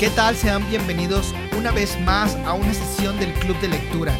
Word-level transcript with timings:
¿Qué 0.00 0.08
tal? 0.08 0.34
Sean 0.34 0.66
bienvenidos 0.70 1.34
una 1.58 1.72
vez 1.72 2.00
más 2.00 2.34
a 2.46 2.54
una 2.54 2.72
sesión 2.72 3.20
del 3.20 3.34
Club 3.34 3.60
de 3.60 3.68
Lectura. 3.68 4.14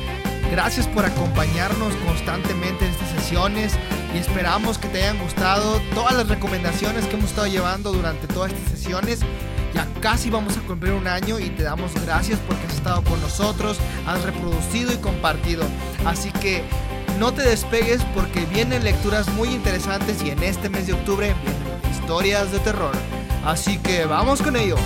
Gracias 0.51 0.87
por 0.87 1.07
acompañarnos 1.07 1.95
constantemente 2.07 2.85
en 2.85 2.91
estas 2.91 3.09
sesiones 3.09 3.73
y 4.15 4.19
esperamos 4.19 4.77
que 4.77 4.89
te 4.89 5.03
hayan 5.03 5.19
gustado 5.19 5.81
todas 5.95 6.13
las 6.13 6.29
recomendaciones 6.29 7.07
que 7.07 7.17
hemos 7.17 7.31
estado 7.31 7.47
llevando 7.47 7.93
durante 7.93 8.27
todas 8.27 8.53
estas 8.53 8.79
sesiones. 8.79 9.21
Ya 9.73 9.89
casi 10.03 10.29
vamos 10.29 10.55
a 10.59 10.61
cumplir 10.61 10.93
un 10.93 11.07
año 11.07 11.39
y 11.39 11.49
te 11.49 11.63
damos 11.63 11.95
gracias 12.05 12.39
porque 12.47 12.67
has 12.67 12.75
estado 12.75 13.03
con 13.03 13.19
nosotros, 13.23 13.79
has 14.07 14.23
reproducido 14.23 14.93
y 14.93 14.97
compartido. 14.97 15.65
Así 16.05 16.31
que 16.31 16.63
no 17.19 17.33
te 17.33 17.41
despegues 17.41 18.03
porque 18.15 18.45
vienen 18.45 18.85
lecturas 18.85 19.31
muy 19.31 19.49
interesantes 19.49 20.23
y 20.23 20.29
en 20.29 20.43
este 20.43 20.69
mes 20.69 20.89
de 20.89 20.93
octubre 20.93 21.35
vienen 21.43 21.91
historias 21.91 22.53
de 22.53 22.59
terror. 22.59 22.93
Así 23.47 23.79
que 23.79 24.05
vamos 24.05 24.43
con 24.43 24.57
ello. 24.57 24.77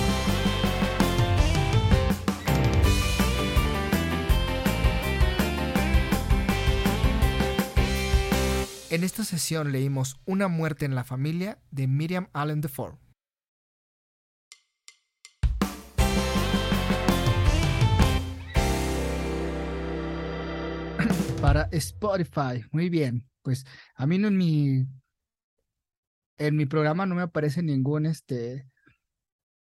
En 8.94 9.02
esta 9.02 9.24
sesión 9.24 9.72
leímos 9.72 10.20
Una 10.24 10.46
muerte 10.46 10.84
en 10.84 10.94
la 10.94 11.02
familia 11.02 11.58
de 11.72 11.88
Miriam 11.88 12.28
Allen 12.32 12.60
DeFore. 12.60 12.96
Para 21.42 21.62
Spotify, 21.72 22.64
muy 22.70 22.88
bien. 22.88 23.28
Pues 23.42 23.66
a 23.96 24.06
mí 24.06 24.16
no 24.16 24.28
en 24.28 24.36
mi 24.36 24.86
en 26.38 26.56
mi 26.56 26.66
programa 26.66 27.04
no 27.04 27.16
me 27.16 27.22
aparece 27.22 27.64
ningún 27.64 28.06
este 28.06 28.70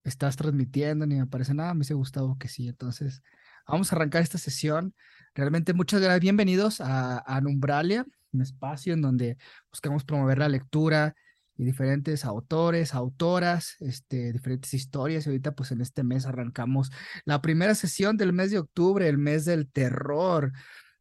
estás 0.03 0.36
transmitiendo 0.36 1.08
ni 1.08 1.16
me 1.16 1.22
aparece 1.22 1.56
nada, 1.56 1.73
me 1.73 1.80
dice 1.80 1.95
Gustavo 1.95 2.38
que 2.38 2.50
sí. 2.50 2.68
Entonces, 2.68 3.23
vamos 3.68 3.92
a 3.92 3.95
arrancar 3.95 4.22
esta 4.22 4.38
sesión. 4.38 4.94
Realmente 5.34 5.73
muchas 5.73 6.02
gracias, 6.02 6.22
bienvenidos 6.22 6.81
a, 6.81 7.18
a 7.25 7.42
Numbralia 7.42 8.06
un 8.34 8.42
espacio 8.42 8.94
en 8.94 9.02
donde 9.02 9.38
buscamos 9.70 10.03
promover 10.03 10.39
la 10.39 10.50
lectura 10.50 11.16
y 11.56 11.64
diferentes 11.64 12.26
autores, 12.26 12.94
autoras, 12.95 13.75
este, 13.80 14.34
diferentes 14.34 14.73
historias. 14.73 15.25
Y 15.25 15.30
ahorita, 15.30 15.53
pues 15.53 15.72
en 15.72 15.81
este 15.81 16.03
mes 16.03 16.25
arrancamos 16.25 16.92
la 17.25 17.42
primera 17.42 17.75
sesión 17.75 18.17
del 18.17 18.34
mes 18.34 18.52
de 18.52 18.59
octubre, 18.59 19.08
el 19.08 19.17
mes 19.17 19.45
del 19.45 19.70
terror, 19.70 20.52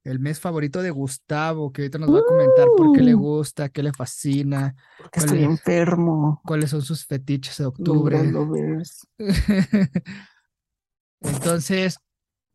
el 0.05 0.19
mes 0.19 0.41
favorito 0.41 0.83
de 0.83 0.91
Gustavo, 0.91 1.73
que 1.73 1.83
ahorita 1.83 1.99
nos 1.99 2.13
va 2.13 2.19
a 2.19 2.25
comentar 2.25 2.67
por 2.77 2.93
qué 2.93 3.03
le 3.03 3.15
¡Uh! 3.15 3.21
gusta, 3.21 3.69
qué 3.69 3.83
le 3.83 3.93
fascina. 3.93 4.75
Porque 4.99 5.21
estoy 5.21 5.45
enfermo. 5.45 6.41
¿Cuáles 6.45 6.71
son 6.71 6.83
sus 6.83 7.07
fetiches 7.07 7.57
de 7.59 7.67
octubre? 7.67 8.19
Entonces, 11.21 11.99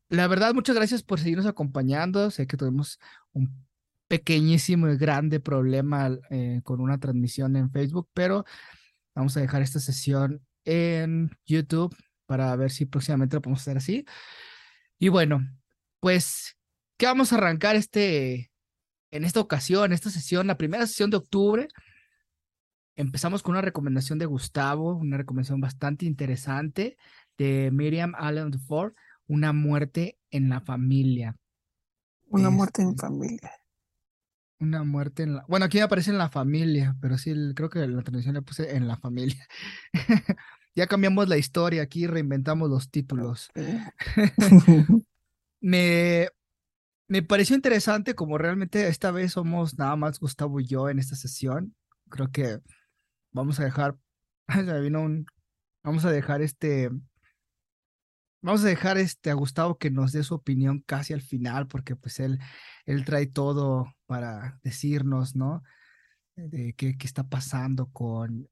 la 0.10 0.28
verdad, 0.28 0.54
muchas 0.54 0.76
gracias 0.76 1.04
por 1.04 1.20
seguirnos 1.20 1.46
acompañando. 1.46 2.30
Sé 2.32 2.48
que 2.48 2.58
tuvimos 2.58 3.00
un 3.32 3.66
pequeñísimo 4.08 4.90
y 4.90 4.98
grande 4.98 5.40
problema 5.40 6.18
eh, 6.30 6.62
con 6.64 6.80
una 6.82 6.98
transmisión 6.98 7.56
en 7.56 7.72
Facebook, 7.72 8.10
pero 8.14 8.46
vamos 9.16 9.36
a 9.38 9.42
dejar 9.42 9.62
esta 9.62 9.80
sesión 9.80 10.42
en 10.66 11.32
YouTube 11.46 11.96
para 12.26 12.56
ver 12.56 12.72
si 12.72 12.86
próximamente 12.86 13.36
lo 13.36 13.42
podemos 13.42 13.62
hacer 13.62 13.78
así. 13.78 14.06
Y 15.00 15.10
bueno, 15.10 15.42
pues, 16.00 16.58
¿qué 16.98 17.06
vamos 17.06 17.32
a 17.32 17.38
arrancar 17.38 17.76
este, 17.76 18.52
en 19.12 19.24
esta 19.24 19.40
ocasión, 19.40 19.94
esta 19.94 20.10
sesión, 20.10 20.48
la 20.48 20.58
primera 20.58 20.86
sesión 20.88 21.10
de 21.10 21.18
octubre? 21.18 21.68
Empezamos 22.96 23.44
con 23.44 23.52
una 23.52 23.62
recomendación 23.62 24.18
de 24.20 24.26
Gustavo, 24.26 24.96
una 24.96 25.18
recomendación 25.18 25.62
bastante 25.62 26.06
interesante 26.06 26.98
de 27.38 27.70
Miriam 27.72 28.14
Allen 28.18 28.52
Ford, 28.60 28.94
Una 29.28 29.52
muerte 29.52 30.18
en 30.32 30.50
la 30.50 30.62
familia. 30.62 31.36
Una 32.30 32.50
muerte 32.50 32.82
en 32.82 32.98
familia. 32.98 33.52
Una 34.60 34.84
muerte 34.84 35.24
en 35.24 35.36
la... 35.36 35.46
Bueno, 35.48 35.66
aquí 35.66 35.80
aparece 35.80 36.10
en 36.12 36.18
la 36.18 36.30
familia, 36.30 36.96
pero 37.00 37.18
sí, 37.18 37.34
creo 37.56 37.70
que 37.70 37.88
la 37.88 38.02
transmisión 38.02 38.36
le 38.36 38.42
puse 38.42 38.76
en 38.76 38.88
la 38.88 38.98
familia. 38.98 39.48
ya 40.76 40.88
cambiamos 40.88 41.28
la 41.28 41.38
historia, 41.38 41.84
aquí 41.84 42.08
reinventamos 42.08 42.70
los 42.70 42.90
títulos. 42.90 43.52
me, 45.62 46.30
me 47.08 47.24
pareció 47.24 47.56
interesante 47.56 48.16
como 48.16 48.38
realmente 48.38 48.88
esta 48.88 49.12
vez 49.12 49.34
somos 49.34 49.78
nada 49.78 49.96
más 49.96 50.20
Gustavo 50.20 50.60
y 50.60 50.66
yo 50.66 50.90
en 50.90 51.00
esta 51.00 51.16
sesión. 51.16 51.76
Creo 52.10 52.32
que 52.32 52.60
vamos 53.32 53.60
a 53.60 53.64
dejar, 53.64 53.98
vino 54.82 55.02
un, 55.02 55.26
vamos 55.84 56.04
a 56.06 56.12
dejar 56.12 56.42
este, 56.42 56.90
vamos 58.42 58.64
a 58.64 58.68
dejar 58.68 58.98
este 58.98 59.30
a 59.32 59.36
Gustavo 59.36 59.78
que 59.78 59.92
nos 59.92 60.12
dé 60.12 60.24
su 60.24 60.36
opinión 60.36 60.84
casi 60.86 61.14
al 61.14 61.22
final, 61.22 61.68
porque 61.68 61.96
pues 61.96 62.20
él, 62.20 62.40
él 62.86 63.06
trae 63.06 63.28
todo 63.28 63.94
para 64.06 64.60
decirnos, 64.64 65.36
¿no? 65.36 65.64
De 66.36 66.74
qué, 66.74 66.98
qué 66.98 67.08
está 67.08 67.24
pasando 67.24 67.88
con, 67.88 68.48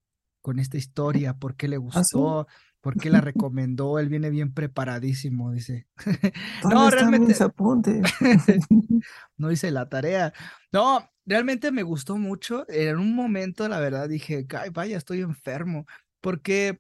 con 0.46 0.60
esta 0.60 0.78
historia, 0.78 1.34
por 1.34 1.56
qué 1.56 1.68
le 1.68 1.78
¿Ah, 1.78 1.80
gustó, 1.80 2.48
por 2.80 2.98
qué 3.00 3.10
la 3.10 3.20
recomendó, 3.22 3.98
él 3.98 4.10
viene 4.10 4.30
bien 4.30 4.54
preparadísimo, 4.54 5.52
dice. 5.52 5.88
no, 6.64 6.88
realmente. 6.92 7.34
no 9.38 9.52
hice 9.52 9.72
la 9.72 9.90
tarea. 9.90 10.34
No, 10.72 11.10
realmente 11.26 11.72
me 11.72 11.82
gustó 11.82 12.18
mucho. 12.18 12.64
En 12.70 13.00
un 13.00 13.16
momento, 13.16 13.68
la 13.68 13.80
verdad, 13.80 14.08
dije, 14.08 14.46
Ay, 14.56 14.70
vaya, 14.70 14.98
estoy 14.98 15.22
enfermo, 15.22 15.88
porque 16.22 16.80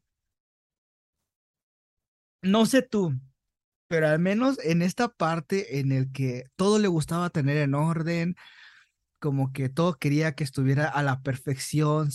no 2.45 2.65
sé 2.65 2.81
tú, 2.81 3.13
pero 3.87 4.07
al 4.07 4.19
menos 4.19 4.57
en 4.63 4.81
esta 4.81 5.09
parte 5.09 5.79
en 5.79 5.91
el 5.91 6.11
que 6.11 6.45
todo 6.55 6.79
le 6.79 6.87
gustaba 6.87 7.29
tener 7.29 7.57
en 7.57 7.75
orden, 7.75 8.35
como 9.19 9.51
que 9.51 9.69
todo 9.69 9.95
quería 9.95 10.35
que 10.35 10.43
estuviera 10.43 10.87
a 10.87 11.03
la 11.03 11.21
perfección, 11.21 12.09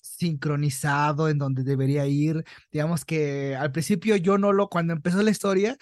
sincronizado 0.00 1.28
en 1.28 1.38
donde 1.38 1.62
debería 1.62 2.06
ir. 2.06 2.44
Digamos 2.70 3.04
que 3.04 3.56
al 3.56 3.72
principio 3.72 4.16
yo 4.16 4.38
no 4.38 4.52
lo, 4.52 4.68
cuando 4.68 4.92
empezó 4.92 5.22
la 5.22 5.30
historia, 5.30 5.76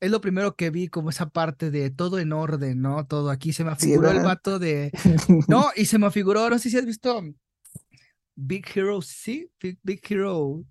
es 0.00 0.10
lo 0.10 0.20
primero 0.20 0.56
que 0.56 0.70
vi 0.70 0.88
como 0.88 1.10
esa 1.10 1.30
parte 1.30 1.70
de 1.70 1.90
todo 1.90 2.18
en 2.18 2.32
orden, 2.32 2.82
¿no? 2.82 3.06
Todo 3.06 3.30
aquí 3.30 3.52
se 3.52 3.62
me 3.62 3.70
afiguró 3.70 4.10
el 4.10 4.20
vato 4.20 4.58
de... 4.58 4.90
No, 5.48 5.70
y 5.76 5.84
se 5.84 5.98
me 5.98 6.06
afiguró, 6.06 6.50
no 6.50 6.58
sé 6.58 6.70
si 6.70 6.76
has 6.76 6.84
visto 6.84 7.22
Big 8.34 8.66
Hero, 8.74 9.00
sí, 9.00 9.48
Big 9.82 10.00
Hero 10.08 10.64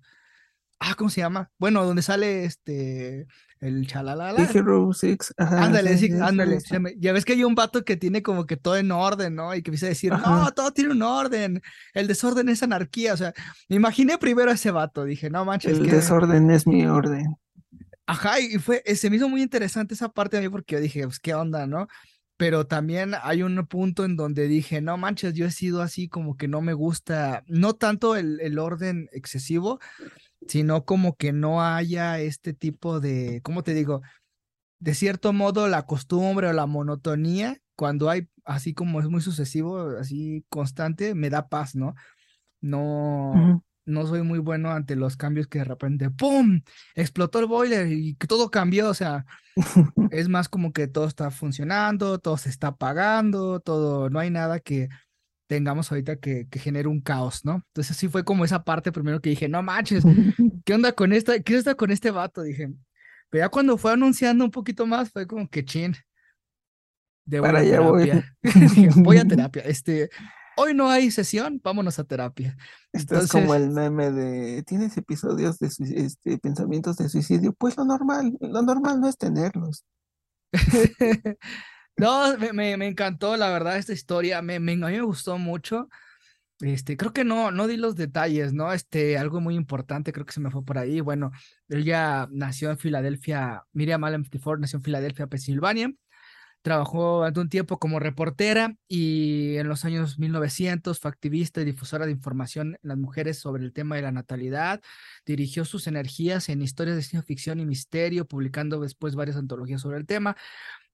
Ah, 0.84 0.96
¿cómo 0.96 1.10
se 1.10 1.20
llama? 1.20 1.48
Bueno, 1.58 1.84
donde 1.84 2.02
sale 2.02 2.44
este 2.44 3.28
el 3.60 3.86
chalalala. 3.86 4.50
Hero 4.52 4.92
Six. 4.92 5.32
ándale, 5.38 5.96
sí, 5.96 6.10
ándale. 6.20 6.58
Ya 6.98 7.12
ves 7.12 7.24
que 7.24 7.34
hay 7.34 7.44
un 7.44 7.54
vato 7.54 7.84
que 7.84 7.96
tiene 7.96 8.20
como 8.20 8.46
que 8.46 8.56
todo 8.56 8.76
en 8.76 8.90
orden, 8.90 9.36
¿no? 9.36 9.54
Y 9.54 9.62
que 9.62 9.70
empieza 9.70 9.86
a 9.86 9.90
decir, 9.90 10.12
no, 10.12 10.50
todo 10.52 10.72
tiene 10.72 10.90
un 10.90 11.02
orden. 11.02 11.62
El 11.94 12.08
desorden 12.08 12.48
es 12.48 12.64
anarquía. 12.64 13.14
O 13.14 13.16
sea, 13.16 13.32
me 13.68 13.76
imaginé 13.76 14.18
primero 14.18 14.50
a 14.50 14.54
ese 14.54 14.72
vato. 14.72 15.04
Dije, 15.04 15.30
no 15.30 15.44
manches. 15.44 15.78
El 15.78 15.86
desorden 15.86 16.50
es 16.50 16.66
mi 16.66 16.84
orden. 16.86 17.36
Ajá, 18.04 18.40
y 18.40 18.58
fue, 18.58 18.82
se 18.96 19.08
me 19.08 19.16
hizo 19.16 19.28
muy 19.28 19.42
interesante 19.42 19.94
esa 19.94 20.08
parte 20.08 20.36
de 20.36 20.42
mí 20.42 20.48
porque 20.48 20.74
yo 20.74 20.80
dije, 20.80 21.04
pues, 21.04 21.20
¿qué 21.20 21.34
onda, 21.34 21.68
no? 21.68 21.86
Pero 22.36 22.66
también 22.66 23.12
hay 23.22 23.44
un 23.44 23.64
punto 23.68 24.04
en 24.04 24.16
donde 24.16 24.48
dije, 24.48 24.80
no 24.80 24.96
manches, 24.96 25.34
yo 25.34 25.46
he 25.46 25.52
sido 25.52 25.80
así 25.80 26.08
como 26.08 26.36
que 26.36 26.48
no 26.48 26.60
me 26.60 26.72
gusta, 26.72 27.44
no 27.46 27.74
tanto 27.74 28.16
el, 28.16 28.40
el 28.40 28.58
orden 28.58 29.08
excesivo, 29.12 29.78
sino 30.48 30.84
como 30.84 31.16
que 31.16 31.32
no 31.32 31.62
haya 31.62 32.18
este 32.20 32.52
tipo 32.52 33.00
de, 33.00 33.40
¿cómo 33.42 33.62
te 33.62 33.74
digo? 33.74 34.02
De 34.78 34.94
cierto 34.94 35.32
modo, 35.32 35.68
la 35.68 35.86
costumbre 35.86 36.48
o 36.48 36.52
la 36.52 36.66
monotonía, 36.66 37.58
cuando 37.76 38.10
hay, 38.10 38.28
así 38.44 38.74
como 38.74 39.00
es 39.00 39.08
muy 39.08 39.20
sucesivo, 39.20 39.96
así 39.98 40.44
constante, 40.48 41.14
me 41.14 41.30
da 41.30 41.48
paz, 41.48 41.74
¿no? 41.74 41.94
No, 42.60 43.62
no 43.84 44.06
soy 44.06 44.22
muy 44.22 44.38
bueno 44.38 44.70
ante 44.70 44.96
los 44.96 45.16
cambios 45.16 45.46
que 45.46 45.58
de 45.58 45.64
repente, 45.64 46.10
¡pum! 46.10 46.62
Explotó 46.94 47.38
el 47.40 47.46
boiler 47.46 47.88
y 47.90 48.14
todo 48.14 48.50
cambió, 48.50 48.88
o 48.88 48.94
sea, 48.94 49.24
es 50.10 50.28
más 50.28 50.48
como 50.48 50.72
que 50.72 50.86
todo 50.88 51.06
está 51.06 51.30
funcionando, 51.30 52.18
todo 52.18 52.36
se 52.36 52.50
está 52.50 52.68
apagando, 52.68 53.60
todo, 53.60 54.10
no 54.10 54.18
hay 54.18 54.30
nada 54.30 54.60
que 54.60 54.88
tengamos 55.52 55.92
ahorita 55.92 56.16
que, 56.16 56.48
que 56.48 56.58
genere 56.58 56.88
un 56.88 57.02
caos, 57.02 57.44
¿no? 57.44 57.62
Entonces 57.66 57.94
sí 57.94 58.08
fue 58.08 58.24
como 58.24 58.42
esa 58.42 58.64
parte 58.64 58.90
primero 58.90 59.20
que 59.20 59.28
dije, 59.28 59.50
no 59.50 59.62
manches, 59.62 60.02
¿qué 60.64 60.74
onda 60.74 60.92
con 60.92 61.12
esta, 61.12 61.38
qué 61.40 61.58
onda 61.58 61.74
con 61.74 61.90
este 61.90 62.10
vato? 62.10 62.40
Dije, 62.40 62.72
pero 63.28 63.44
ya 63.44 63.48
cuando 63.50 63.76
fue 63.76 63.92
anunciando 63.92 64.46
un 64.46 64.50
poquito 64.50 64.86
más 64.86 65.10
fue 65.10 65.26
como 65.26 65.46
que 65.46 65.62
chin. 65.62 65.94
De 67.26 67.42
Para 67.42 67.58
allá 67.58 67.80
voy. 67.80 68.10
voy 68.96 69.18
a 69.18 69.26
terapia. 69.26 69.62
Este, 69.66 70.08
hoy 70.56 70.72
no 70.72 70.88
hay 70.88 71.10
sesión, 71.10 71.60
vámonos 71.62 71.98
a 71.98 72.04
terapia. 72.04 72.56
Esto 72.90 73.18
es 73.18 73.30
como 73.30 73.54
el 73.54 73.68
meme 73.68 74.10
de, 74.10 74.62
¿tienes 74.62 74.96
episodios 74.96 75.58
de 75.58 75.66
este, 75.96 76.38
pensamientos 76.38 76.96
de 76.96 77.10
suicidio? 77.10 77.52
Pues 77.52 77.76
lo 77.76 77.84
normal, 77.84 78.38
lo 78.40 78.62
normal 78.62 79.02
no 79.02 79.08
es 79.08 79.18
tenerlos. 79.18 79.84
No, 81.96 82.36
me, 82.38 82.76
me, 82.76 82.86
encantó, 82.86 83.36
la 83.36 83.50
verdad, 83.50 83.76
esta 83.76 83.92
historia. 83.92 84.42
Me, 84.42 84.58
me, 84.60 84.72
a 84.72 84.76
mí 84.76 84.96
me 84.96 85.02
gustó 85.02 85.38
mucho. 85.38 85.88
Este, 86.60 86.96
creo 86.96 87.12
que 87.12 87.24
no, 87.24 87.50
no 87.50 87.66
di 87.66 87.76
los 87.76 87.96
detalles, 87.96 88.52
¿no? 88.52 88.72
Este, 88.72 89.18
algo 89.18 89.40
muy 89.40 89.56
importante, 89.56 90.12
creo 90.12 90.24
que 90.24 90.32
se 90.32 90.40
me 90.40 90.50
fue 90.50 90.64
por 90.64 90.78
ahí. 90.78 91.00
Bueno, 91.00 91.32
ella 91.68 92.28
nació 92.30 92.70
en 92.70 92.78
Filadelfia, 92.78 93.64
Miriam 93.72 94.04
Allen 94.04 94.24
Ford 94.24 94.60
nació 94.60 94.78
en 94.78 94.84
Filadelfia, 94.84 95.26
Pensilvania. 95.26 95.92
Trabajó 96.62 97.16
durante 97.16 97.40
un 97.40 97.48
tiempo 97.48 97.80
como 97.80 97.98
reportera 97.98 98.76
y 98.86 99.56
en 99.56 99.68
los 99.68 99.84
años 99.84 100.20
1900 100.20 101.00
fue 101.00 101.10
activista 101.10 101.60
y 101.60 101.64
difusora 101.64 102.06
de 102.06 102.12
información 102.12 102.78
en 102.80 102.88
las 102.88 102.98
mujeres 102.98 103.38
sobre 103.40 103.64
el 103.64 103.72
tema 103.72 103.96
de 103.96 104.02
la 104.02 104.12
natalidad. 104.12 104.80
Dirigió 105.26 105.64
sus 105.64 105.88
energías 105.88 106.48
en 106.48 106.62
historias 106.62 106.94
de 106.94 107.02
ciencia 107.02 107.26
ficción 107.26 107.58
y 107.58 107.66
misterio, 107.66 108.26
publicando 108.28 108.78
después 108.78 109.16
varias 109.16 109.36
antologías 109.36 109.80
sobre 109.80 109.98
el 109.98 110.06
tema. 110.06 110.36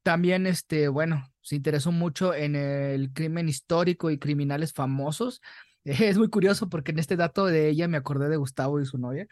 También, 0.03 0.47
este, 0.47 0.89
bueno, 0.89 1.31
se 1.41 1.57
interesó 1.57 1.93
mucho 1.93 2.35
en 2.35 2.57
el 2.57 3.13
crimen 3.13 3.49
histórico 3.49 4.11
y 4.11 4.19
criminales 4.19 4.73
famosos. 4.73 5.41
Es 5.85 6.19
muy 6.19 6.29
curioso 6.29 6.69
porque 6.69 6.91
en 6.91 6.99
este 6.99 7.17
dato 7.17 7.47
de 7.47 7.71
ella 7.71 7.89
me 7.89 7.97
acordé 7.97 8.29
de 8.29 8.37
Gustavo 8.37 8.79
y 8.79 8.85
su 8.85 8.99
novia. 8.99 9.27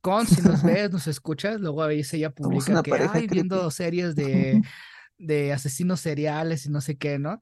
Con, 0.00 0.26
si 0.26 0.42
nos 0.42 0.62
ves, 0.64 0.90
nos 0.90 1.06
escuchas, 1.06 1.60
luego 1.60 1.82
a 1.82 1.86
veces 1.86 2.14
ella 2.14 2.30
publica 2.30 2.82
que, 2.82 2.92
ay, 2.92 3.28
viendo 3.28 3.70
series 3.70 4.16
de, 4.16 4.60
de 5.18 5.52
asesinos 5.52 6.00
seriales 6.00 6.66
y 6.66 6.70
no 6.70 6.80
sé 6.80 6.96
qué, 6.96 7.20
¿no? 7.20 7.40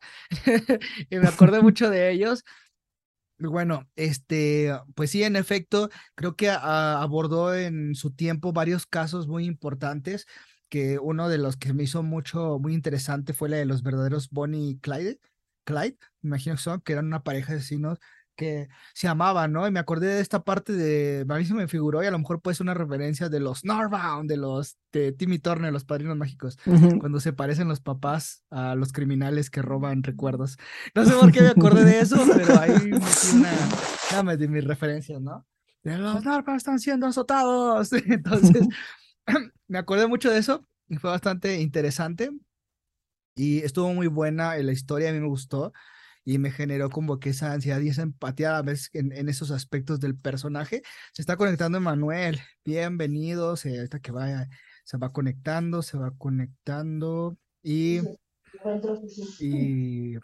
y 1.08 1.16
me 1.16 1.28
acordé 1.28 1.62
mucho 1.62 1.88
de 1.88 2.10
ellos. 2.10 2.44
Bueno, 3.38 3.88
este, 3.94 4.76
pues 4.96 5.12
sí, 5.12 5.22
en 5.22 5.36
efecto, 5.36 5.88
creo 6.16 6.34
que 6.34 6.50
abordó 6.50 7.54
en 7.54 7.94
su 7.94 8.10
tiempo 8.10 8.52
varios 8.52 8.84
casos 8.84 9.28
muy 9.28 9.44
importantes 9.46 10.26
que 10.68 10.98
uno 10.98 11.28
de 11.28 11.38
los 11.38 11.56
que 11.56 11.72
me 11.72 11.84
hizo 11.84 12.02
mucho, 12.02 12.58
muy 12.58 12.74
interesante 12.74 13.32
fue 13.32 13.48
la 13.48 13.56
de 13.56 13.64
los 13.64 13.82
verdaderos 13.82 14.30
Bonnie 14.30 14.70
y 14.70 14.78
Clyde, 14.78 15.20
Clyde, 15.64 15.98
me 16.22 16.28
imagino 16.28 16.56
que 16.56 16.62
son, 16.62 16.80
que 16.80 16.92
eran 16.92 17.06
una 17.06 17.22
pareja 17.22 17.52
de 17.52 17.58
vecinos 17.58 17.98
que 18.38 18.68
se 18.94 19.08
amaban, 19.08 19.52
¿no? 19.52 19.66
Y 19.66 19.72
me 19.72 19.80
acordé 19.80 20.06
de 20.06 20.20
esta 20.20 20.44
parte 20.44 20.72
de, 20.72 21.26
a 21.28 21.34
mí 21.34 21.44
se 21.44 21.54
me 21.54 21.66
figuró 21.66 22.02
y 22.02 22.06
a 22.06 22.10
lo 22.10 22.18
mejor 22.20 22.40
puede 22.40 22.54
ser 22.54 22.64
una 22.64 22.72
referencia 22.72 23.28
de 23.28 23.40
los 23.40 23.64
Norbound, 23.64 24.30
de 24.30 24.36
los, 24.36 24.78
de 24.92 25.12
Timmy 25.12 25.40
Turner, 25.40 25.72
los 25.72 25.84
Padrinos 25.84 26.16
Mágicos, 26.16 26.56
cuando 27.00 27.18
se 27.18 27.32
parecen 27.32 27.66
los 27.68 27.80
papás 27.80 28.44
a 28.50 28.76
los 28.76 28.92
criminales 28.92 29.50
que 29.50 29.60
roban 29.60 30.04
recuerdos. 30.04 30.56
No 30.94 31.04
sé 31.04 31.14
por 31.14 31.32
qué 31.32 31.42
me 31.42 31.48
acordé 31.48 31.84
de 31.84 32.00
eso, 32.00 32.24
pero 32.32 32.60
ahí 32.60 32.90
una, 33.34 33.52
dame 34.12 34.36
de 34.36 34.48
mis 34.48 34.64
referencias, 34.64 35.20
¿no? 35.20 35.44
De 35.82 35.98
los 35.98 36.24
Norbound 36.24 36.58
están 36.58 36.78
siendo 36.78 37.08
azotados. 37.08 37.92
Entonces, 38.06 38.68
me 39.68 39.78
acordé 39.78 40.06
mucho 40.06 40.30
de 40.30 40.38
eso 40.38 40.66
y 40.88 40.96
fue 40.96 41.10
bastante 41.10 41.60
interesante 41.60 42.30
y 43.36 43.60
estuvo 43.60 43.92
muy 43.94 44.08
buena 44.08 44.56
la 44.56 44.72
historia, 44.72 45.10
a 45.10 45.12
mí 45.12 45.20
me 45.20 45.28
gustó 45.28 45.72
y 46.24 46.38
me 46.38 46.50
generó 46.50 46.90
como 46.90 47.20
que 47.20 47.30
esa 47.30 47.52
ansiedad 47.52 47.80
y 47.80 47.88
esa 47.88 48.02
empatía 48.02 48.58
a 48.58 48.62
veces 48.62 48.90
en, 48.92 49.28
esos 49.28 49.50
aspectos 49.50 50.00
del 50.00 50.16
personaje. 50.16 50.82
Se 51.12 51.22
está 51.22 51.36
conectando 51.36 51.78
Emanuel, 51.78 52.40
bienvenido, 52.64 53.56
se, 53.56 53.78
ahorita 53.78 54.00
que 54.00 54.12
vaya, 54.12 54.48
se 54.84 54.98
va 54.98 55.12
conectando, 55.12 55.82
se 55.82 55.96
va 55.96 56.10
conectando 56.18 57.38
y, 57.62 58.00
y, 59.40 60.16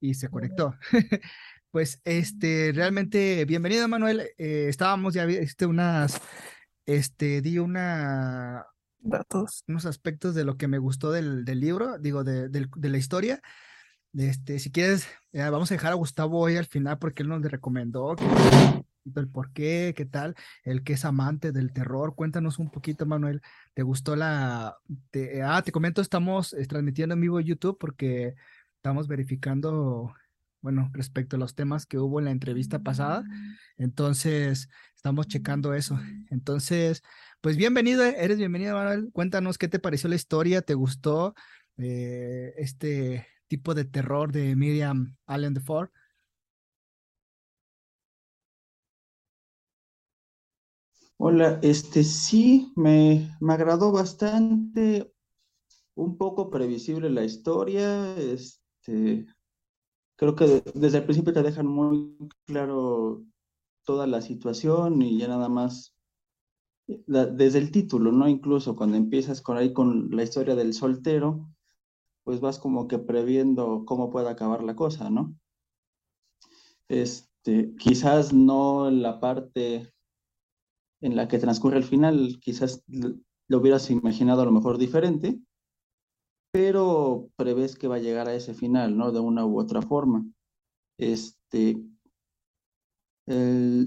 y 0.00 0.14
se 0.14 0.28
conectó. 0.28 0.76
pues 1.70 2.00
este, 2.04 2.72
realmente, 2.74 3.44
bienvenido 3.44 3.84
Emanuel, 3.84 4.20
eh, 4.38 4.66
estábamos 4.68 5.14
ya, 5.14 5.24
este, 5.24 5.66
unas 5.66 6.20
este, 6.86 7.40
di 7.40 7.58
una, 7.58 8.66
datos. 9.00 9.64
unos 9.68 9.86
aspectos 9.86 10.34
de 10.34 10.44
lo 10.44 10.56
que 10.56 10.68
me 10.68 10.78
gustó 10.78 11.12
del, 11.12 11.44
del 11.44 11.60
libro, 11.60 11.98
digo, 11.98 12.24
de, 12.24 12.48
de, 12.48 12.88
la 12.88 12.98
historia. 12.98 13.40
Este, 14.12 14.58
si 14.58 14.70
quieres, 14.70 15.06
vamos 15.32 15.70
a 15.70 15.74
dejar 15.74 15.92
a 15.92 15.96
Gustavo 15.96 16.40
hoy 16.40 16.56
al 16.56 16.66
final 16.66 16.98
porque 16.98 17.22
él 17.22 17.28
nos 17.28 17.40
le 17.40 17.48
recomendó 17.48 18.16
el 19.16 19.28
por 19.28 19.52
qué, 19.52 19.94
qué 19.96 20.04
tal, 20.04 20.36
el 20.64 20.82
que 20.82 20.94
es 20.94 21.04
amante 21.04 21.52
del 21.52 21.72
terror. 21.72 22.14
Cuéntanos 22.14 22.58
un 22.58 22.70
poquito, 22.70 23.06
Manuel. 23.06 23.40
¿Te 23.74 23.82
gustó 23.82 24.16
la... 24.16 24.76
ah, 25.44 25.62
te 25.62 25.72
comento, 25.72 26.00
estamos 26.00 26.52
eh, 26.52 26.66
transmitiendo 26.66 27.14
en 27.14 27.20
vivo 27.20 27.40
YouTube 27.40 27.78
porque 27.78 28.34
estamos 28.76 29.08
verificando 29.08 30.14
bueno, 30.62 30.90
respecto 30.92 31.36
a 31.36 31.38
los 31.38 31.54
temas 31.54 31.86
que 31.86 31.98
hubo 31.98 32.18
en 32.18 32.26
la 32.26 32.30
entrevista 32.32 32.80
pasada. 32.80 33.24
Entonces, 33.78 34.68
estamos 34.94 35.26
checando 35.26 35.72
eso. 35.74 35.98
Entonces, 36.28 37.02
pues 37.40 37.56
bienvenido, 37.56 38.02
eres 38.04 38.36
bienvenido, 38.36 38.74
Manuel. 38.74 39.10
Cuéntanos 39.12 39.56
qué 39.56 39.68
te 39.68 39.78
pareció 39.78 40.10
la 40.10 40.16
historia, 40.16 40.60
¿te 40.60 40.74
gustó 40.74 41.34
eh, 41.78 42.52
este 42.58 43.26
tipo 43.48 43.74
de 43.74 43.84
terror 43.84 44.30
de 44.30 44.54
Miriam 44.56 45.16
Allen 45.26 45.54
de 45.54 45.60
Ford? 45.60 45.88
Hola, 51.16 51.58
este 51.62 52.04
sí, 52.04 52.72
me, 52.76 53.30
me 53.40 53.52
agradó 53.54 53.92
bastante, 53.92 55.12
un 55.94 56.16
poco 56.18 56.50
previsible 56.50 57.10
la 57.10 57.24
historia, 57.24 58.16
este, 58.16 59.26
creo 60.16 60.34
que 60.34 60.62
desde 60.74 60.98
el 60.98 61.04
principio 61.04 61.32
te 61.32 61.42
dejan 61.42 61.66
muy 61.66 62.16
claro 62.46 63.22
toda 63.84 64.06
la 64.06 64.20
situación 64.22 65.00
y 65.02 65.18
ya 65.18 65.28
nada 65.28 65.48
más 65.48 65.94
desde 67.06 67.58
el 67.58 67.70
título, 67.70 68.12
¿no? 68.12 68.28
Incluso 68.28 68.76
cuando 68.76 68.96
empiezas 68.96 69.40
con 69.42 69.56
ahí 69.56 69.72
con 69.72 70.10
la 70.10 70.22
historia 70.22 70.54
del 70.54 70.74
soltero, 70.74 71.48
pues 72.24 72.40
vas 72.40 72.58
como 72.58 72.88
que 72.88 72.98
previendo 72.98 73.84
cómo 73.86 74.10
puede 74.10 74.28
acabar 74.28 74.62
la 74.62 74.76
cosa, 74.76 75.10
¿no? 75.10 75.34
Este, 76.88 77.74
quizás 77.76 78.32
no 78.32 78.90
la 78.90 79.20
parte 79.20 79.92
en 81.00 81.16
la 81.16 81.28
que 81.28 81.38
transcurre 81.38 81.78
el 81.78 81.84
final, 81.84 82.38
quizás 82.40 82.84
lo 82.86 83.58
hubieras 83.58 83.90
imaginado 83.90 84.42
a 84.42 84.44
lo 84.44 84.52
mejor 84.52 84.78
diferente, 84.78 85.40
pero 86.52 87.30
prevés 87.36 87.76
que 87.76 87.88
va 87.88 87.96
a 87.96 88.00
llegar 88.00 88.28
a 88.28 88.34
ese 88.34 88.54
final, 88.54 88.96
¿no? 88.96 89.12
De 89.12 89.20
una 89.20 89.46
u 89.46 89.58
otra 89.58 89.82
forma. 89.82 90.24
Este, 90.98 91.80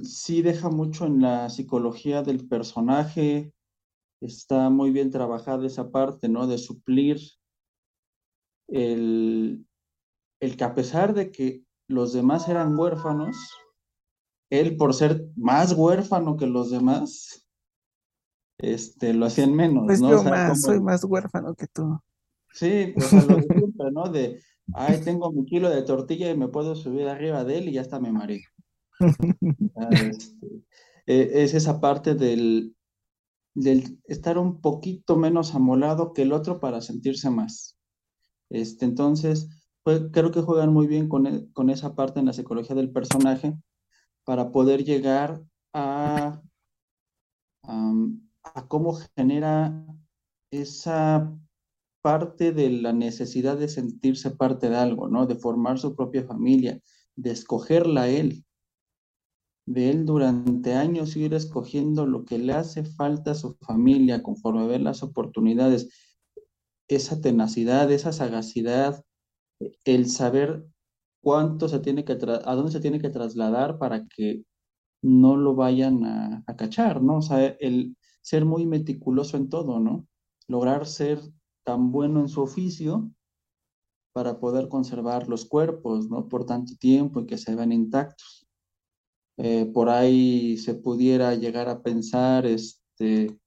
sí 0.04 0.42
deja 0.42 0.70
mucho 0.70 1.06
en 1.06 1.22
la 1.22 1.50
psicología 1.50 2.24
del 2.24 2.48
personaje, 2.48 3.54
está 4.22 4.70
muy 4.70 4.92
bien 4.92 5.12
trabajada 5.12 5.66
esa 5.66 5.92
parte, 5.92 6.30
¿no? 6.30 6.48
De 6.48 6.58
suplir 6.58 7.20
el, 8.70 9.66
el 10.40 10.58
que 10.58 10.64
a 10.64 10.74
pesar 10.74 11.14
de 11.14 11.32
que 11.32 11.64
los 11.88 12.14
demás 12.14 12.48
eran 12.48 12.78
huérfanos, 12.78 13.36
él 14.50 14.78
por 14.78 14.94
ser 14.94 15.26
más 15.36 15.74
huérfano 15.74 16.38
que 16.38 16.48
los 16.48 16.72
demás, 16.72 17.46
este, 18.60 19.14
lo 19.14 19.26
hacían 19.26 19.54
menos, 19.54 19.86
pues 19.88 20.00
¿no? 20.00 20.12
Yo 20.12 20.24
más, 20.24 20.62
soy 20.62 20.80
más 20.80 21.04
huérfano 21.04 21.54
que 21.56 21.68
tú. 21.68 22.00
Sí, 22.54 22.94
pues 22.96 23.12
lo 23.28 23.36
de 23.36 23.44
siempre, 23.44 23.92
¿no? 23.92 24.10
De, 24.10 24.42
ay, 24.74 25.02
tengo 25.04 25.32
mi 25.32 25.44
kilo 25.44 25.70
de 25.70 25.82
tortilla 25.82 26.30
y 26.30 26.38
me 26.38 26.48
puedo 26.48 26.76
subir 26.76 27.08
arriba 27.08 27.44
de 27.44 27.58
él 27.58 27.70
y 27.70 27.74
ya 27.74 27.82
está 27.82 28.00
me 28.00 28.12
mareo. 28.12 28.53
Ah, 29.76 29.90
este, 29.92 30.48
e, 31.06 31.44
es 31.44 31.54
esa 31.54 31.80
parte 31.80 32.16
del, 32.16 32.76
del 33.54 34.00
estar 34.06 34.38
un 34.38 34.62
poquito 34.62 35.16
menos 35.18 35.56
amolado 35.56 36.14
que 36.14 36.24
el 36.24 36.34
otro 36.34 36.60
para 36.60 36.82
sentirse 36.82 37.30
más. 37.30 37.78
Este, 38.50 38.86
entonces, 38.86 39.50
pues, 39.84 40.04
creo 40.12 40.32
que 40.32 40.42
juegan 40.42 40.74
muy 40.74 40.88
bien 40.88 41.10
con, 41.10 41.28
e, 41.28 41.52
con 41.54 41.70
esa 41.70 41.96
parte 41.96 42.20
en 42.20 42.28
la 42.28 42.34
psicología 42.34 42.76
del 42.76 42.92
personaje 42.92 43.58
para 44.24 44.52
poder 44.52 44.84
llegar 44.84 45.44
a, 45.74 46.42
a 47.64 48.68
cómo 48.68 48.98
genera 49.16 49.86
esa 50.52 51.36
parte 52.02 52.52
de 52.52 52.70
la 52.70 52.94
necesidad 52.94 53.58
de 53.58 53.70
sentirse 53.70 54.32
parte 54.32 54.70
de 54.70 54.76
algo, 54.76 55.08
¿no? 55.08 55.26
De 55.26 55.36
formar 55.36 55.80
su 55.80 55.96
propia 55.96 56.26
familia, 56.26 56.80
de 57.16 57.32
escogerla 57.32 58.08
él, 58.10 58.46
de 59.66 59.90
él 59.90 60.06
durante 60.06 60.74
años 60.74 61.16
ir 61.16 61.34
escogiendo 61.34 62.06
lo 62.06 62.26
que 62.26 62.38
le 62.38 62.54
hace 62.54 62.84
falta 62.84 63.32
a 63.32 63.36
su 63.36 63.56
familia 63.62 64.22
conforme 64.22 64.68
ve 64.68 64.80
las 64.80 65.04
oportunidades, 65.04 65.90
esa 66.88 67.22
tenacidad, 67.22 67.92
esa 67.92 68.12
sagacidad, 68.12 69.04
el 69.86 70.10
saber 70.10 70.66
cuánto 71.22 71.70
se 71.70 71.80
tiene 71.80 72.04
que, 72.04 72.14
a 72.14 72.56
dónde 72.56 72.72
se 72.72 72.82
tiene 72.82 73.00
que 73.00 73.10
trasladar 73.10 73.78
para 73.78 74.06
que 74.08 74.44
no 75.02 75.38
lo 75.38 75.56
vayan 75.56 76.06
a, 76.06 76.44
a 76.46 76.56
cachar, 76.56 77.02
¿no? 77.02 77.18
O 77.18 77.22
sea, 77.22 77.46
el 77.46 77.96
ser 78.22 78.46
muy 78.46 78.66
meticuloso 78.66 79.38
en 79.38 79.50
todo, 79.50 79.80
¿no? 79.80 80.08
Lograr 80.48 80.86
ser 80.86 81.20
tan 81.64 81.92
bueno 81.92 82.20
en 82.20 82.30
su 82.30 82.42
oficio 82.42 83.12
para 84.14 84.40
poder 84.40 84.70
conservar 84.70 85.28
los 85.28 85.46
cuerpos, 85.46 86.10
¿no? 86.10 86.28
Por 86.28 86.46
tanto 86.46 86.74
tiempo 86.78 87.22
y 87.22 87.26
que 87.26 87.38
se 87.38 87.56
vean 87.56 87.72
intactos. 87.72 88.43
Eh, 89.38 89.66
por 89.74 89.90
ahí 89.90 90.58
se 90.58 90.76
pudiera 90.76 91.36
llegar 91.36 91.70
a 91.70 91.82
pensar, 91.82 92.46
este, 92.46 93.40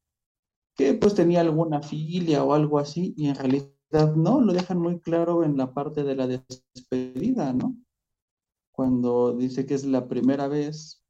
que 0.75 0.95
pues 0.95 1.15
tenía 1.15 1.41
alguna 1.41 1.83
filia 1.83 2.45
o 2.45 2.53
algo 2.53 2.79
así, 2.79 3.15
y 3.17 3.29
en 3.29 3.37
realidad 3.37 4.15
no, 4.17 4.41
lo 4.41 4.53
dejan 4.53 4.79
muy 4.79 5.01
claro 5.01 5.45
en 5.45 5.57
la 5.57 5.73
parte 5.73 6.03
de 6.03 6.17
la 6.17 6.27
despedida, 6.27 7.53
¿no? 7.53 7.77
cuando 8.77 9.33
dice 9.33 9.65
que 9.65 9.75
es 9.75 9.87
la 9.87 10.07
primera 10.07 10.49
vez 10.49 11.03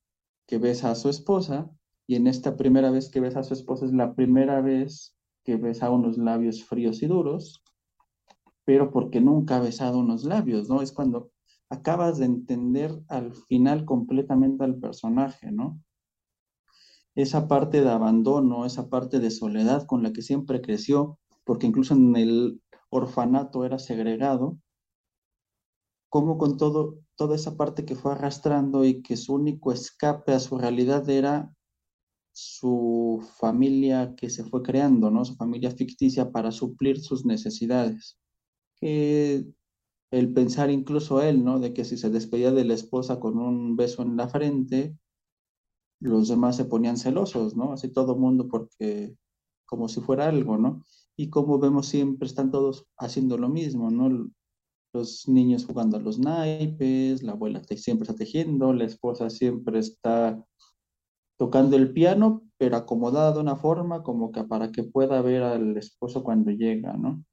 que 0.46 0.58
besa 0.58 0.92
a 0.92 0.94
su 0.94 1.08
esposa 1.10 1.68
y 2.06 2.14
en 2.14 2.28
esta 2.28 2.56
primera 2.56 2.92
vez 2.92 3.10
que 3.10 3.18
besa 3.18 3.40
a 3.40 3.42
su 3.42 3.54
esposa 3.54 3.86
es 3.86 3.92
la 3.92 4.14
primera 4.14 4.60
vez 4.60 5.16
que 5.44 5.56
besa 5.56 5.90
unos 5.90 6.16
labios 6.16 6.62
fríos 6.64 7.02
y 7.02 7.06
duros, 7.06 7.64
pero 8.64 8.92
porque 8.92 9.20
nunca 9.20 9.56
ha 9.56 9.60
besado 9.60 9.98
unos 9.98 10.22
labios, 10.22 10.68
¿no? 10.68 10.80
Es 10.80 10.92
cuando 10.92 11.32
acabas 11.68 12.18
de 12.18 12.26
entender 12.26 13.02
al 13.08 13.34
final 13.34 13.84
completamente 13.84 14.64
al 14.64 14.78
personaje, 14.78 15.50
¿no? 15.50 15.80
Esa 17.14 17.48
parte 17.48 17.80
de 17.80 17.90
abandono, 17.90 18.66
esa 18.66 18.88
parte 18.88 19.20
de 19.20 19.30
soledad 19.30 19.86
con 19.86 20.02
la 20.02 20.12
que 20.12 20.22
siempre 20.22 20.60
creció, 20.60 21.18
porque 21.44 21.66
incluso 21.66 21.94
en 21.94 22.14
el 22.16 22.62
orfanato 22.90 23.64
era 23.64 23.78
segregado, 23.78 24.58
como 26.08 26.38
con 26.38 26.56
todo, 26.56 26.98
toda 27.16 27.34
esa 27.36 27.56
parte 27.56 27.84
que 27.84 27.96
fue 27.96 28.12
arrastrando 28.12 28.84
y 28.84 29.02
que 29.02 29.16
su 29.16 29.34
único 29.34 29.72
escape 29.72 30.32
a 30.32 30.40
su 30.40 30.58
realidad 30.58 31.08
era 31.10 31.52
su 32.32 33.26
familia 33.38 34.14
que 34.14 34.28
se 34.28 34.44
fue 34.44 34.62
creando, 34.62 35.10
¿no? 35.10 35.24
Su 35.24 35.36
familia 35.36 35.70
ficticia 35.70 36.30
para 36.30 36.52
suplir 36.52 37.00
sus 37.00 37.24
necesidades. 37.24 38.18
Que 38.78 39.46
el 40.10 40.32
pensar 40.32 40.70
incluso 40.70 41.22
él, 41.22 41.44
¿no? 41.44 41.58
De 41.58 41.72
que 41.72 41.84
si 41.84 41.96
se 41.96 42.10
despedía 42.10 42.52
de 42.52 42.64
la 42.64 42.74
esposa 42.74 43.18
con 43.20 43.38
un 43.38 43.76
beso 43.76 44.02
en 44.02 44.16
la 44.16 44.28
frente, 44.28 44.96
los 46.00 46.28
demás 46.28 46.56
se 46.56 46.64
ponían 46.64 46.96
celosos, 46.96 47.56
¿no? 47.56 47.72
Así 47.72 47.88
todo 47.88 48.16
mundo 48.16 48.48
porque 48.48 49.16
como 49.66 49.88
si 49.88 50.00
fuera 50.00 50.28
algo, 50.28 50.58
¿no? 50.58 50.84
Y 51.16 51.30
como 51.30 51.58
vemos 51.58 51.86
siempre 51.86 52.26
están 52.26 52.50
todos 52.50 52.86
haciendo 52.98 53.38
lo 53.38 53.48
mismo, 53.48 53.90
¿no? 53.90 54.30
Los 54.92 55.28
niños 55.28 55.66
jugando 55.66 55.96
a 55.96 56.00
los 56.00 56.18
naipes, 56.18 57.22
la 57.22 57.32
abuela 57.32 57.62
siempre 57.64 58.04
está 58.04 58.14
tejiendo, 58.14 58.72
la 58.72 58.84
esposa 58.84 59.28
siempre 59.30 59.78
está 59.78 60.42
tocando 61.38 61.76
el 61.76 61.92
piano, 61.92 62.42
pero 62.56 62.76
acomodada 62.76 63.32
de 63.32 63.40
una 63.40 63.56
forma 63.56 64.02
como 64.02 64.32
que 64.32 64.44
para 64.44 64.70
que 64.70 64.84
pueda 64.84 65.20
ver 65.20 65.42
al 65.42 65.76
esposo 65.76 66.22
cuando 66.22 66.50
llega, 66.50 66.94
¿no? 66.94 67.24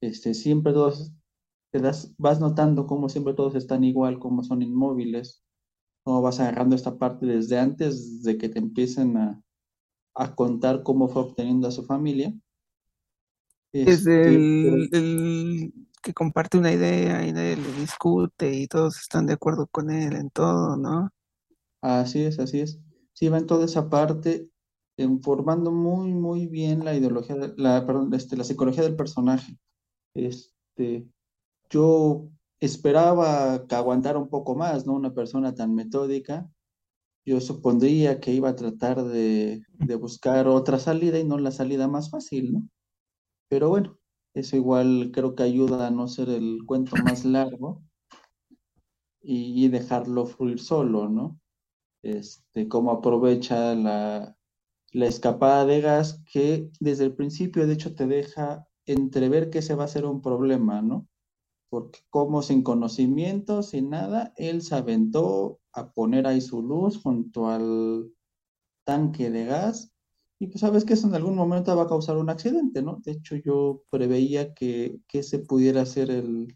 Este, 0.00 0.34
siempre 0.34 0.72
todos 0.72 1.12
te 1.76 1.82
das, 1.82 2.14
vas 2.16 2.40
notando 2.40 2.86
cómo 2.86 3.08
siempre 3.08 3.34
todos 3.34 3.54
están 3.54 3.84
igual, 3.84 4.18
cómo 4.18 4.42
son 4.42 4.62
inmóviles, 4.62 5.44
cómo 6.02 6.22
vas 6.22 6.40
agarrando 6.40 6.74
esta 6.74 6.98
parte 6.98 7.26
desde 7.26 7.58
antes 7.58 8.22
de 8.22 8.38
que 8.38 8.48
te 8.48 8.58
empiecen 8.58 9.16
a, 9.18 9.42
a 10.14 10.34
contar 10.34 10.82
cómo 10.82 11.08
fue 11.08 11.22
obteniendo 11.22 11.68
a 11.68 11.72
su 11.72 11.84
familia. 11.84 12.34
Es 13.72 13.88
este, 13.88 14.34
el, 14.34 14.88
el, 14.92 15.74
que 16.02 16.14
comparte 16.14 16.56
una 16.56 16.72
idea 16.72 17.26
y 17.26 17.32
nadie 17.32 17.56
le 17.56 17.72
discute 17.72 18.54
y 18.54 18.66
todos 18.68 18.98
están 18.98 19.26
de 19.26 19.34
acuerdo 19.34 19.66
con 19.66 19.90
él 19.90 20.14
en 20.14 20.30
todo, 20.30 20.76
¿no? 20.76 21.10
Así 21.82 22.22
es, 22.22 22.38
así 22.38 22.60
es. 22.60 22.80
Sí, 23.12 23.28
va 23.28 23.38
en 23.38 23.46
toda 23.46 23.66
esa 23.66 23.90
parte, 23.90 24.48
formando 25.20 25.70
muy, 25.72 26.14
muy 26.14 26.46
bien 26.46 26.84
la 26.84 26.94
ideología, 26.94 27.36
la, 27.56 27.86
perdón, 27.86 28.14
este, 28.14 28.36
la 28.36 28.44
psicología 28.44 28.82
del 28.82 28.96
personaje. 28.96 29.58
Este, 30.14 31.06
yo 31.70 32.28
esperaba 32.60 33.66
que 33.66 33.74
aguantara 33.74 34.18
un 34.18 34.28
poco 34.28 34.54
más, 34.54 34.86
¿no? 34.86 34.94
Una 34.94 35.14
persona 35.14 35.54
tan 35.54 35.74
metódica. 35.74 36.50
Yo 37.24 37.40
supondría 37.40 38.20
que 38.20 38.32
iba 38.32 38.50
a 38.50 38.56
tratar 38.56 39.02
de, 39.04 39.62
buscar 40.00 40.48
otra 40.48 40.78
salida 40.78 41.18
y 41.18 41.24
no 41.24 41.38
la 41.38 41.50
salida 41.50 41.88
más 41.88 42.10
fácil, 42.10 42.52
¿no? 42.52 42.62
Pero 43.48 43.68
bueno, 43.68 43.98
eso 44.34 44.56
igual 44.56 45.10
creo 45.12 45.34
que 45.34 45.42
ayuda 45.42 45.86
a 45.86 45.90
no 45.90 46.08
ser 46.08 46.28
el 46.30 46.60
cuento 46.66 46.96
más 47.04 47.24
largo 47.24 47.82
y, 49.22 49.64
y 49.64 49.68
dejarlo 49.68 50.26
fluir 50.26 50.60
solo, 50.60 51.08
¿no? 51.08 51.38
Este, 52.02 52.68
cómo 52.68 52.92
aprovecha 52.92 53.74
la, 53.74 54.36
la 54.92 55.06
escapada 55.06 55.66
de 55.66 55.80
gas 55.80 56.22
que 56.32 56.70
desde 56.80 57.04
el 57.04 57.14
principio 57.14 57.66
de 57.66 57.74
hecho 57.74 57.94
te 57.94 58.06
deja 58.06 58.66
entrever 58.86 59.50
que 59.50 59.58
ese 59.58 59.74
va 59.74 59.84
a 59.84 59.88
ser 59.88 60.06
un 60.06 60.22
problema, 60.22 60.80
¿no? 60.82 61.06
Porque 61.68 62.00
como 62.10 62.42
sin 62.42 62.62
conocimiento, 62.62 63.62
sin 63.62 63.90
nada, 63.90 64.32
él 64.36 64.62
se 64.62 64.74
aventó 64.74 65.60
a 65.72 65.92
poner 65.92 66.26
ahí 66.26 66.40
su 66.40 66.62
luz 66.62 67.00
junto 67.02 67.48
al 67.48 68.10
tanque 68.84 69.30
de 69.30 69.46
gas 69.46 69.92
y 70.38 70.48
pues 70.48 70.60
sabes 70.60 70.84
que 70.84 70.94
eso 70.94 71.08
en 71.08 71.14
algún 71.14 71.34
momento 71.34 71.74
va 71.76 71.84
a 71.84 71.88
causar 71.88 72.18
un 72.18 72.28
accidente, 72.28 72.82
¿no? 72.82 73.00
De 73.04 73.12
hecho, 73.12 73.36
yo 73.36 73.82
preveía 73.90 74.52
que, 74.52 75.00
que 75.08 75.20
ese 75.20 75.38
pudiera 75.38 75.86
ser 75.86 76.10
el, 76.10 76.54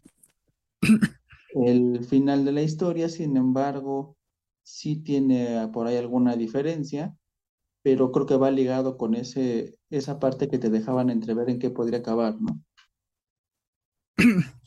el 1.65 2.05
final 2.05 2.45
de 2.45 2.51
la 2.51 2.61
historia, 2.61 3.09
sin 3.09 3.37
embargo, 3.37 4.17
sí 4.63 4.97
tiene 4.97 5.67
por 5.73 5.87
ahí 5.87 5.97
alguna 5.97 6.35
diferencia, 6.35 7.15
pero 7.83 8.11
creo 8.11 8.27
que 8.27 8.37
va 8.37 8.51
ligado 8.51 8.97
con 8.97 9.15
ese, 9.15 9.79
esa 9.89 10.19
parte 10.19 10.47
que 10.47 10.59
te 10.59 10.69
dejaban 10.69 11.09
entrever 11.09 11.49
en 11.49 11.57
qué 11.59 11.71
podría 11.71 11.99
acabar, 11.99 12.39
¿no? 12.39 12.61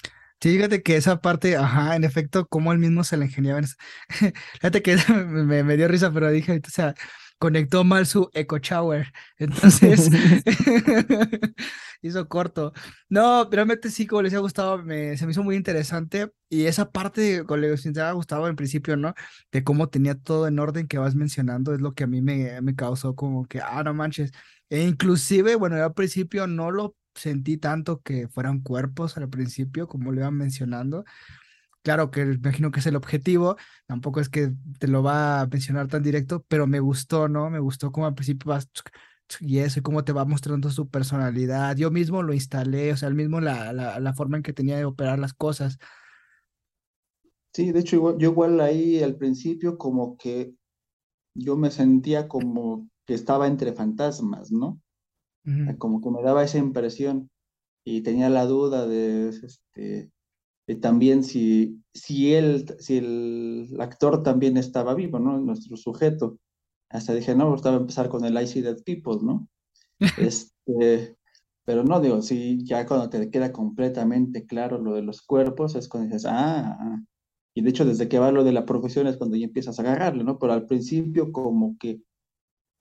Sí, 0.45 0.57
fíjate 0.57 0.83
que 0.83 0.97
esa 0.97 1.23
parte, 1.23 1.57
ajá, 1.57 1.97
en 1.97 2.05
efecto, 2.05 2.47
como 2.47 2.71
él 2.73 2.79
mismo 2.79 3.03
se 3.03 3.17
la 3.17 3.25
ingeniaba. 3.25 3.63
Fíjate 4.61 4.83
que 4.83 4.97
me, 5.17 5.65
me 5.65 5.77
dio 5.79 5.89
risa, 5.89 6.13
pero 6.13 6.31
dije, 6.31 6.61
o 6.67 6.71
sea, 6.71 6.95
conectó 7.39 7.83
mal 7.83 8.05
su 8.07 8.29
echo 8.35 8.59
shower. 8.59 9.11
Entonces, 9.39 10.11
hizo 12.03 12.29
corto. 12.29 12.75
No, 13.09 13.49
realmente 13.51 13.91
sí, 13.91 14.07
como 14.07 14.21
les 14.21 14.35
ha 14.35 14.39
gustado, 14.41 14.83
me, 14.83 15.17
se 15.17 15.25
me 15.25 15.33
hizo 15.33 15.43
muy 15.43 15.57
interesante. 15.57 16.31
Y 16.51 16.67
esa 16.67 16.91
parte, 16.93 17.45
como 17.47 17.57
les 17.63 17.97
ha 17.99 18.13
gustado 18.13 18.47
en 18.47 18.57
principio, 18.57 18.99
¿no? 18.99 19.15
De 19.51 19.65
cómo 19.65 19.89
tenía 19.89 20.15
todo 20.15 20.47
en 20.47 20.59
orden 20.59 20.89
que 20.89 20.99
vas 20.99 21.15
mencionando, 21.15 21.73
es 21.75 21.81
lo 21.81 21.95
que 21.95 22.05
a 22.05 22.07
mí 22.07 22.21
me, 22.21 22.61
me 22.61 22.75
causó 22.77 23.15
como 23.17 23.47
que, 23.47 23.61
ah, 23.63 23.83
no 23.83 23.95
manches. 23.95 24.31
E 24.69 24.83
inclusive, 24.83 25.55
bueno, 25.57 25.79
yo 25.79 25.85
al 25.87 25.95
principio 25.95 26.47
no 26.47 26.71
lo 26.71 26.97
sentí 27.15 27.57
tanto 27.57 28.03
que 28.03 28.29
fueran 28.29 28.61
cuerpos 28.61 29.17
al 29.17 29.29
principio, 29.29 29.89
como 29.89 30.13
lo 30.13 30.21
iban 30.21 30.37
mencionando. 30.37 31.05
Claro 31.83 32.11
que 32.11 32.23
imagino 32.23 32.71
que 32.71 32.81
es 32.81 32.87
el 32.87 32.97
objetivo, 32.97 33.57
tampoco 33.87 34.21
es 34.21 34.29
que 34.31 34.53
te 34.79 34.89
lo 34.89 35.03
va 35.03 35.43
a 35.43 35.47
mencionar 35.47 35.89
tan 35.89 36.03
directo, 36.03 36.45
pero 36.49 36.67
me 36.67 36.81
gustó, 36.81 37.29
¿no? 37.29 37.51
Me 37.51 37.59
gustó 37.59 37.93
como 37.93 38.07
al 38.07 38.15
principio 38.15 38.51
vas 38.51 38.69
y 39.41 39.59
eso, 39.59 39.81
y 39.81 39.83
cómo 39.83 40.05
te 40.05 40.13
va 40.13 40.25
mostrando 40.25 40.71
su 40.71 40.89
personalidad. 40.89 41.77
Yo 41.77 41.91
mismo 41.91 42.23
lo 42.23 42.35
instalé, 42.35 42.93
o 42.93 42.97
sea, 42.97 43.09
el 43.09 43.15
mismo 43.15 43.41
la, 43.41 43.73
la, 43.73 44.01
la 44.01 44.15
forma 44.15 44.37
en 44.37 44.43
que 44.43 44.53
tenía 44.53 44.77
de 44.77 44.85
operar 44.85 45.19
las 45.19 45.35
cosas. 45.35 45.79
Sí, 47.53 47.71
de 47.73 47.81
hecho, 47.81 48.19
yo 48.19 48.31
igual 48.31 48.61
ahí 48.61 49.03
al 49.03 49.17
principio 49.17 49.79
como 49.79 50.17
que 50.17 50.55
yo 51.35 51.57
me 51.57 51.71
sentía 51.71 52.29
como 52.29 52.89
que 53.07 53.15
estaba 53.15 53.47
entre 53.47 53.73
fantasmas, 53.73 54.51
¿no? 54.51 54.81
Como 55.79 56.01
que 56.01 56.11
me 56.11 56.23
daba 56.23 56.43
esa 56.43 56.59
impresión 56.59 57.31
y 57.85 58.01
tenía 58.01 58.31
la 58.31 58.47
duda 58.47 58.87
de, 58.87 59.29
este, 59.29 60.11
también 60.81 61.23
si, 61.23 61.83
si, 61.93 62.35
él, 62.35 62.67
si 62.79 62.97
el 62.97 63.77
actor 63.79 64.23
también 64.23 64.57
estaba 64.57 64.95
vivo, 64.95 65.19
¿no? 65.19 65.39
Nuestro 65.39 65.77
sujeto. 65.77 66.39
Hasta 66.89 67.13
dije, 67.13 67.35
no, 67.35 67.55
estaba 67.55 67.77
a 67.77 67.81
empezar 67.81 68.09
con 68.09 68.25
el 68.25 68.41
I 68.41 68.47
See 68.47 68.63
Dead 68.63 68.83
People, 68.85 69.19
¿no? 69.23 69.49
este, 70.19 71.17
pero 71.65 71.85
no, 71.85 72.01
digo, 72.01 72.23
sí, 72.23 72.65
ya 72.65 72.87
cuando 72.87 73.11
te 73.11 73.31
queda 73.31 73.53
completamente 73.53 74.47
claro 74.47 74.79
lo 74.79 74.95
de 74.95 75.03
los 75.03 75.23
cuerpos, 75.23 75.75
es 75.75 75.89
cuando 75.89 76.07
dices, 76.07 76.27
ah, 76.27 76.77
ah". 76.79 77.03
y 77.55 77.63
de 77.63 77.71
hecho 77.71 77.85
desde 77.85 78.09
que 78.09 78.19
va 78.19 78.33
lo 78.33 78.45
de 78.45 78.53
la 78.53 78.65
profesión 78.65 79.07
es 79.07 79.17
cuando 79.17 79.37
ya 79.37 79.45
empiezas 79.47 79.79
a 79.79 79.83
agarrarle, 79.83 80.25
¿no? 80.25 80.39
Pero 80.39 80.55
al 80.55 80.67
principio 80.67 81.33
como 81.33 81.77
que 81.79 82.01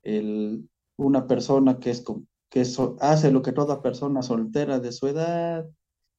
el, 0.04 0.70
una 0.98 1.28
persona 1.28 1.80
que 1.80 1.92
es 1.92 2.02
como 2.02 2.26
que 2.54 2.64
hace 3.00 3.32
lo 3.32 3.42
que 3.42 3.52
toda 3.52 3.82
persona 3.82 4.22
soltera 4.22 4.80
de 4.80 4.92
su 4.92 5.08
edad, 5.08 5.68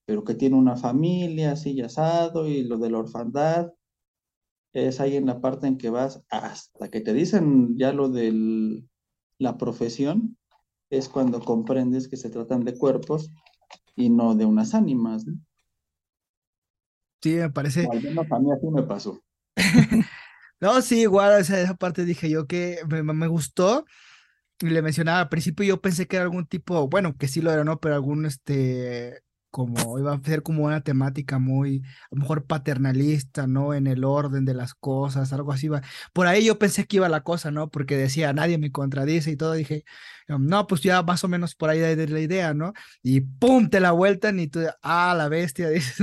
pero 0.04 0.24
que 0.24 0.34
tiene 0.34 0.56
una 0.56 0.74
familia 0.74 1.52
así 1.52 1.70
y 1.70 1.80
asado, 1.80 2.48
y 2.48 2.64
lo 2.64 2.76
de 2.76 2.90
la 2.90 2.98
orfandad, 2.98 3.72
es 4.72 4.98
ahí 4.98 5.14
en 5.14 5.26
la 5.26 5.40
parte 5.40 5.68
en 5.68 5.78
que 5.78 5.90
vas 5.90 6.24
hasta 6.30 6.90
que 6.90 7.00
te 7.00 7.12
dicen 7.12 7.78
ya 7.78 7.92
lo 7.92 8.08
de 8.08 8.82
la 9.38 9.56
profesión, 9.58 10.36
es 10.90 11.08
cuando 11.08 11.38
comprendes 11.38 12.08
que 12.08 12.16
se 12.16 12.30
tratan 12.30 12.64
de 12.64 12.76
cuerpos 12.76 13.30
y 13.94 14.10
no 14.10 14.34
de 14.34 14.44
unas 14.44 14.74
ánimas. 14.74 15.24
¿no? 15.26 15.38
Sí, 17.22 17.34
me 17.34 17.50
parece. 17.50 17.86
al 17.88 18.02
menos 18.02 18.26
a 18.28 18.40
mí 18.40 18.50
así 18.50 18.66
me 18.66 18.82
pasó. 18.82 19.22
no, 20.60 20.82
sí, 20.82 21.02
igual 21.02 21.40
esa, 21.40 21.60
esa 21.60 21.76
parte 21.76 22.04
dije 22.04 22.28
yo 22.28 22.48
que 22.48 22.78
me, 22.88 23.04
me 23.04 23.28
gustó 23.28 23.84
y 24.60 24.66
le 24.66 24.82
mencionaba 24.82 25.20
al 25.20 25.28
principio, 25.28 25.64
yo 25.66 25.80
pensé 25.80 26.06
que 26.06 26.16
era 26.16 26.24
algún 26.24 26.46
tipo, 26.46 26.88
bueno, 26.88 27.16
que 27.16 27.28
sí 27.28 27.40
lo 27.40 27.52
era, 27.52 27.64
¿no? 27.64 27.80
Pero 27.80 27.94
algún, 27.94 28.26
este, 28.26 29.22
como 29.50 29.98
iba 30.00 30.12
a 30.12 30.20
ser 30.22 30.42
como 30.42 30.64
una 30.64 30.80
temática 30.82 31.38
muy, 31.38 31.82
a 32.10 32.14
lo 32.16 32.22
mejor 32.22 32.44
paternalista, 32.46 33.46
¿no? 33.46 33.74
En 33.74 33.86
el 33.86 34.04
orden 34.04 34.44
de 34.44 34.54
las 34.54 34.74
cosas, 34.74 35.32
algo 35.32 35.52
así. 35.52 35.68
Va. 35.68 35.82
Por 36.12 36.26
ahí 36.26 36.44
yo 36.44 36.58
pensé 36.58 36.86
que 36.86 36.96
iba 36.96 37.08
la 37.08 37.22
cosa, 37.22 37.50
¿no? 37.52 37.70
Porque 37.70 37.96
decía, 37.96 38.32
nadie 38.32 38.58
me 38.58 38.72
contradice 38.72 39.30
y 39.30 39.36
todo. 39.36 39.52
Dije, 39.52 39.84
no, 40.28 40.66
pues 40.66 40.82
ya 40.82 41.02
más 41.02 41.22
o 41.24 41.28
menos 41.28 41.54
por 41.54 41.70
ahí 41.70 41.78
de 41.78 42.08
la 42.08 42.20
idea, 42.20 42.54
¿no? 42.54 42.72
Y 43.02 43.20
pum, 43.20 43.68
te 43.70 43.80
la 43.80 43.92
vueltan 43.92 44.40
y 44.40 44.48
tú, 44.48 44.60
ah, 44.82 45.14
la 45.16 45.28
bestia, 45.28 45.68
dices. 45.70 46.00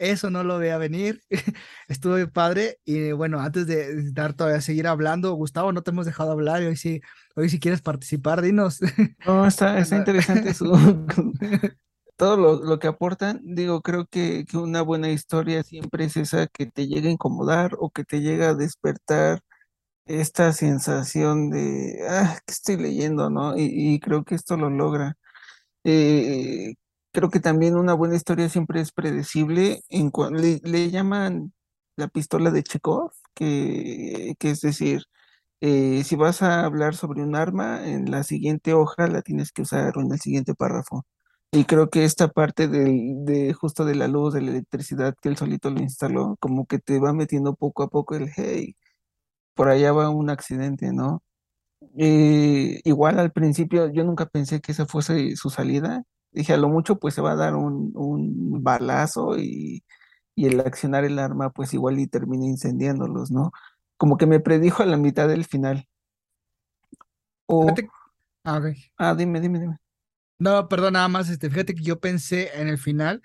Eso 0.00 0.30
no 0.30 0.42
lo 0.42 0.58
veía 0.58 0.78
venir. 0.78 1.22
Estuvo 1.88 2.16
padre. 2.32 2.78
Y 2.84 3.12
bueno, 3.12 3.38
antes 3.40 3.66
de 3.66 4.10
dar 4.12 4.32
todavía 4.32 4.60
seguir 4.60 4.86
hablando, 4.86 5.34
Gustavo, 5.34 5.72
no 5.72 5.82
te 5.82 5.90
hemos 5.90 6.06
dejado 6.06 6.32
hablar. 6.32 6.62
Y 6.62 6.66
hoy 6.66 6.76
sí, 6.76 7.00
hoy 7.36 7.48
si 7.50 7.60
quieres 7.60 7.82
participar, 7.82 8.42
dinos. 8.42 8.80
No, 9.26 9.46
está, 9.46 9.78
está 9.78 9.96
interesante 9.96 10.54
su, 10.54 10.66
todo 12.16 12.62
lo, 12.64 12.78
que 12.78 12.88
aportan. 12.88 13.40
Digo, 13.44 13.82
creo 13.82 14.06
que, 14.06 14.44
que 14.46 14.56
una 14.56 14.82
buena 14.82 15.10
historia 15.10 15.62
siempre 15.62 16.06
es 16.06 16.16
esa 16.16 16.46
que 16.46 16.66
te 16.66 16.88
llega 16.88 17.08
a 17.08 17.12
incomodar 17.12 17.76
o 17.78 17.90
que 17.90 18.04
te 18.04 18.20
llega 18.20 18.50
a 18.50 18.54
despertar 18.54 19.42
esta 20.06 20.52
sensación 20.52 21.50
de, 21.50 22.00
ah, 22.08 22.38
¿qué 22.46 22.52
estoy 22.52 22.76
leyendo, 22.76 23.30
no? 23.30 23.54
Y, 23.56 24.00
creo 24.00 24.24
que 24.24 24.34
esto 24.34 24.56
lo 24.56 24.70
logra. 24.70 25.16
Eh, 25.84 26.74
creo 27.12 27.30
que 27.30 27.40
también 27.40 27.76
una 27.76 27.94
buena 27.94 28.16
historia 28.16 28.48
siempre 28.48 28.80
es 28.80 28.92
predecible. 28.92 29.82
En 29.88 30.12
le, 30.32 30.60
le, 30.64 30.90
llaman 30.90 31.52
la 31.96 32.08
pistola 32.08 32.50
de 32.50 32.62
Chekhov, 32.62 33.12
que, 33.34 34.34
que 34.38 34.50
es 34.50 34.60
decir, 34.60 35.04
eh, 35.60 36.04
si 36.04 36.16
vas 36.16 36.42
a 36.42 36.64
hablar 36.64 36.94
sobre 36.96 37.22
un 37.22 37.36
arma, 37.36 37.86
en 37.88 38.10
la 38.10 38.22
siguiente 38.24 38.74
hoja 38.74 39.08
la 39.08 39.22
tienes 39.22 39.52
que 39.52 39.62
usar 39.62 39.96
o 39.98 40.00
en 40.02 40.12
el 40.12 40.20
siguiente 40.20 40.54
párrafo. 40.54 41.06
Y 41.52 41.64
creo 41.64 41.90
que 41.90 42.04
esta 42.04 42.28
parte 42.28 42.68
de 42.68 43.52
justo 43.54 43.84
de 43.84 43.96
la 43.96 44.08
luz, 44.08 44.34
de 44.34 44.42
la 44.42 44.50
electricidad 44.52 45.16
que 45.20 45.28
él 45.28 45.36
solito 45.36 45.70
lo 45.70 45.80
instaló, 45.80 46.36
como 46.40 46.66
que 46.66 46.78
te 46.78 47.00
va 47.00 47.12
metiendo 47.12 47.54
poco 47.56 47.82
a 47.82 47.88
poco 47.90 48.14
el 48.16 48.30
hey, 48.36 48.76
por 49.54 49.68
allá 49.68 49.92
va 49.92 50.10
un 50.10 50.30
accidente, 50.30 50.92
¿no? 50.92 51.22
Eh, 51.98 52.80
igual 52.84 53.18
al 53.18 53.32
principio 53.32 53.90
yo 53.92 54.04
nunca 54.04 54.26
pensé 54.26 54.60
que 54.60 54.72
esa 54.72 54.86
fuese 54.86 55.36
su 55.36 55.50
salida. 55.50 56.04
Dije, 56.32 56.52
a 56.52 56.56
lo 56.56 56.68
mucho 56.68 56.98
pues 56.98 57.14
se 57.14 57.20
va 57.20 57.32
a 57.32 57.36
dar 57.36 57.56
un, 57.56 57.92
un 57.94 58.62
balazo 58.62 59.38
y, 59.38 59.84
y, 60.34 60.46
el 60.46 60.60
accionar 60.60 61.04
el 61.04 61.18
arma 61.18 61.50
pues 61.50 61.74
igual 61.74 61.98
y 61.98 62.06
termina 62.06 62.46
incendiándolos, 62.46 63.30
¿no? 63.30 63.52
Como 63.96 64.16
que 64.16 64.26
me 64.26 64.40
predijo 64.40 64.82
a 64.82 64.86
la 64.86 64.96
mitad 64.96 65.28
del 65.28 65.44
final. 65.44 65.86
O... 67.46 67.66
Ah, 68.44 68.60
ah, 68.96 69.14
dime, 69.14 69.40
dime, 69.40 69.58
dime. 69.58 69.76
No, 70.38 70.68
perdón, 70.68 70.94
nada 70.94 71.08
más, 71.08 71.28
este, 71.28 71.50
fíjate 71.50 71.74
que 71.74 71.82
yo 71.82 72.00
pensé 72.00 72.50
en 72.58 72.68
el 72.68 72.78
final 72.78 73.22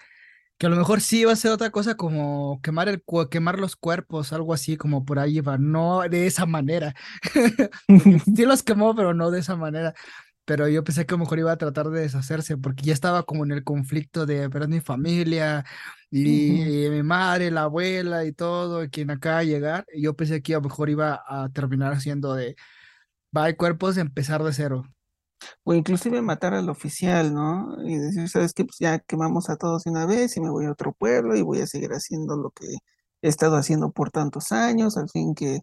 que 0.58 0.68
a 0.68 0.70
lo 0.70 0.78
mejor 0.78 1.02
sí 1.02 1.22
iba 1.22 1.34
a 1.34 1.36
ser 1.36 1.52
otra 1.52 1.70
cosa 1.70 1.96
como 1.96 2.62
quemar 2.62 2.88
el 2.88 3.04
quemar 3.30 3.60
los 3.60 3.76
cuerpos, 3.76 4.32
algo 4.32 4.54
así 4.54 4.78
como 4.78 5.06
por 5.06 5.20
ahí 5.20 5.38
iba, 5.38 5.58
no 5.58 6.02
de 6.02 6.28
esa 6.28 6.46
manera. 6.46 6.96
sí 8.36 8.46
los 8.46 8.64
quemó, 8.64 8.96
pero 8.96 9.14
no 9.14 9.32
de 9.32 9.40
esa 9.40 9.56
manera. 9.56 9.94
Pero 10.46 10.68
yo 10.68 10.84
pensé 10.84 11.06
que 11.06 11.14
a 11.16 11.18
lo 11.18 11.24
mejor 11.24 11.40
iba 11.40 11.52
a 11.52 11.58
tratar 11.58 11.90
de 11.90 12.02
deshacerse, 12.02 12.58
porque 12.58 12.84
ya 12.84 12.94
estaba 12.94 13.24
como 13.24 13.44
en 13.46 13.52
el 13.52 13.64
conflicto 13.64 14.26
de, 14.26 14.46
es 14.46 14.68
mi 14.68 14.82
familia, 14.82 15.66
y, 16.12 16.88
mi 16.90 17.04
madre, 17.04 17.52
la 17.52 17.64
abuela 17.64 18.26
y 18.26 18.32
todo, 18.32 18.84
y 18.84 18.90
quien 18.90 19.12
acaba 19.12 19.40
de 19.40 19.48
llegar. 19.48 19.86
Y 19.94 20.04
yo 20.04 20.16
pensé 20.16 20.42
que 20.42 20.54
a 20.54 20.58
lo 20.58 20.64
mejor 20.64 20.90
iba 20.90 21.24
a 21.28 21.50
terminar 21.50 22.00
siendo 22.02 22.36
de, 22.36 22.56
va, 23.36 23.46
hay 23.46 23.56
cuerpos, 23.56 23.96
de 23.96 24.02
empezar 24.02 24.44
de 24.44 24.54
cero 24.54 24.86
o 25.64 25.74
inclusive 25.74 26.22
matar 26.22 26.54
al 26.54 26.70
oficial, 26.70 27.34
¿no? 27.34 27.78
Y 27.86 27.98
decir, 27.98 28.30
¿sabes 28.30 28.54
qué? 28.54 28.66
Pues 28.66 28.78
ya 28.80 29.00
quemamos 29.00 29.50
a 29.50 29.58
todos 29.58 29.84
de 29.84 29.92
una 29.92 30.06
vez 30.06 30.36
y 30.38 30.42
me 30.42 30.50
voy 30.50 30.66
a 30.66 30.72
otro 30.72 30.94
pueblo 30.94 31.36
y 31.36 31.42
voy 31.42 31.62
a 31.62 31.68
seguir 31.68 31.92
haciendo 31.92 32.38
lo 32.38 32.52
que 32.52 32.66
he 33.22 33.28
estado 33.30 33.56
haciendo 33.58 33.92
por 33.92 34.12
tantos 34.12 34.52
años, 34.52 34.98
al 34.98 35.10
fin 35.10 35.36
que 35.36 35.62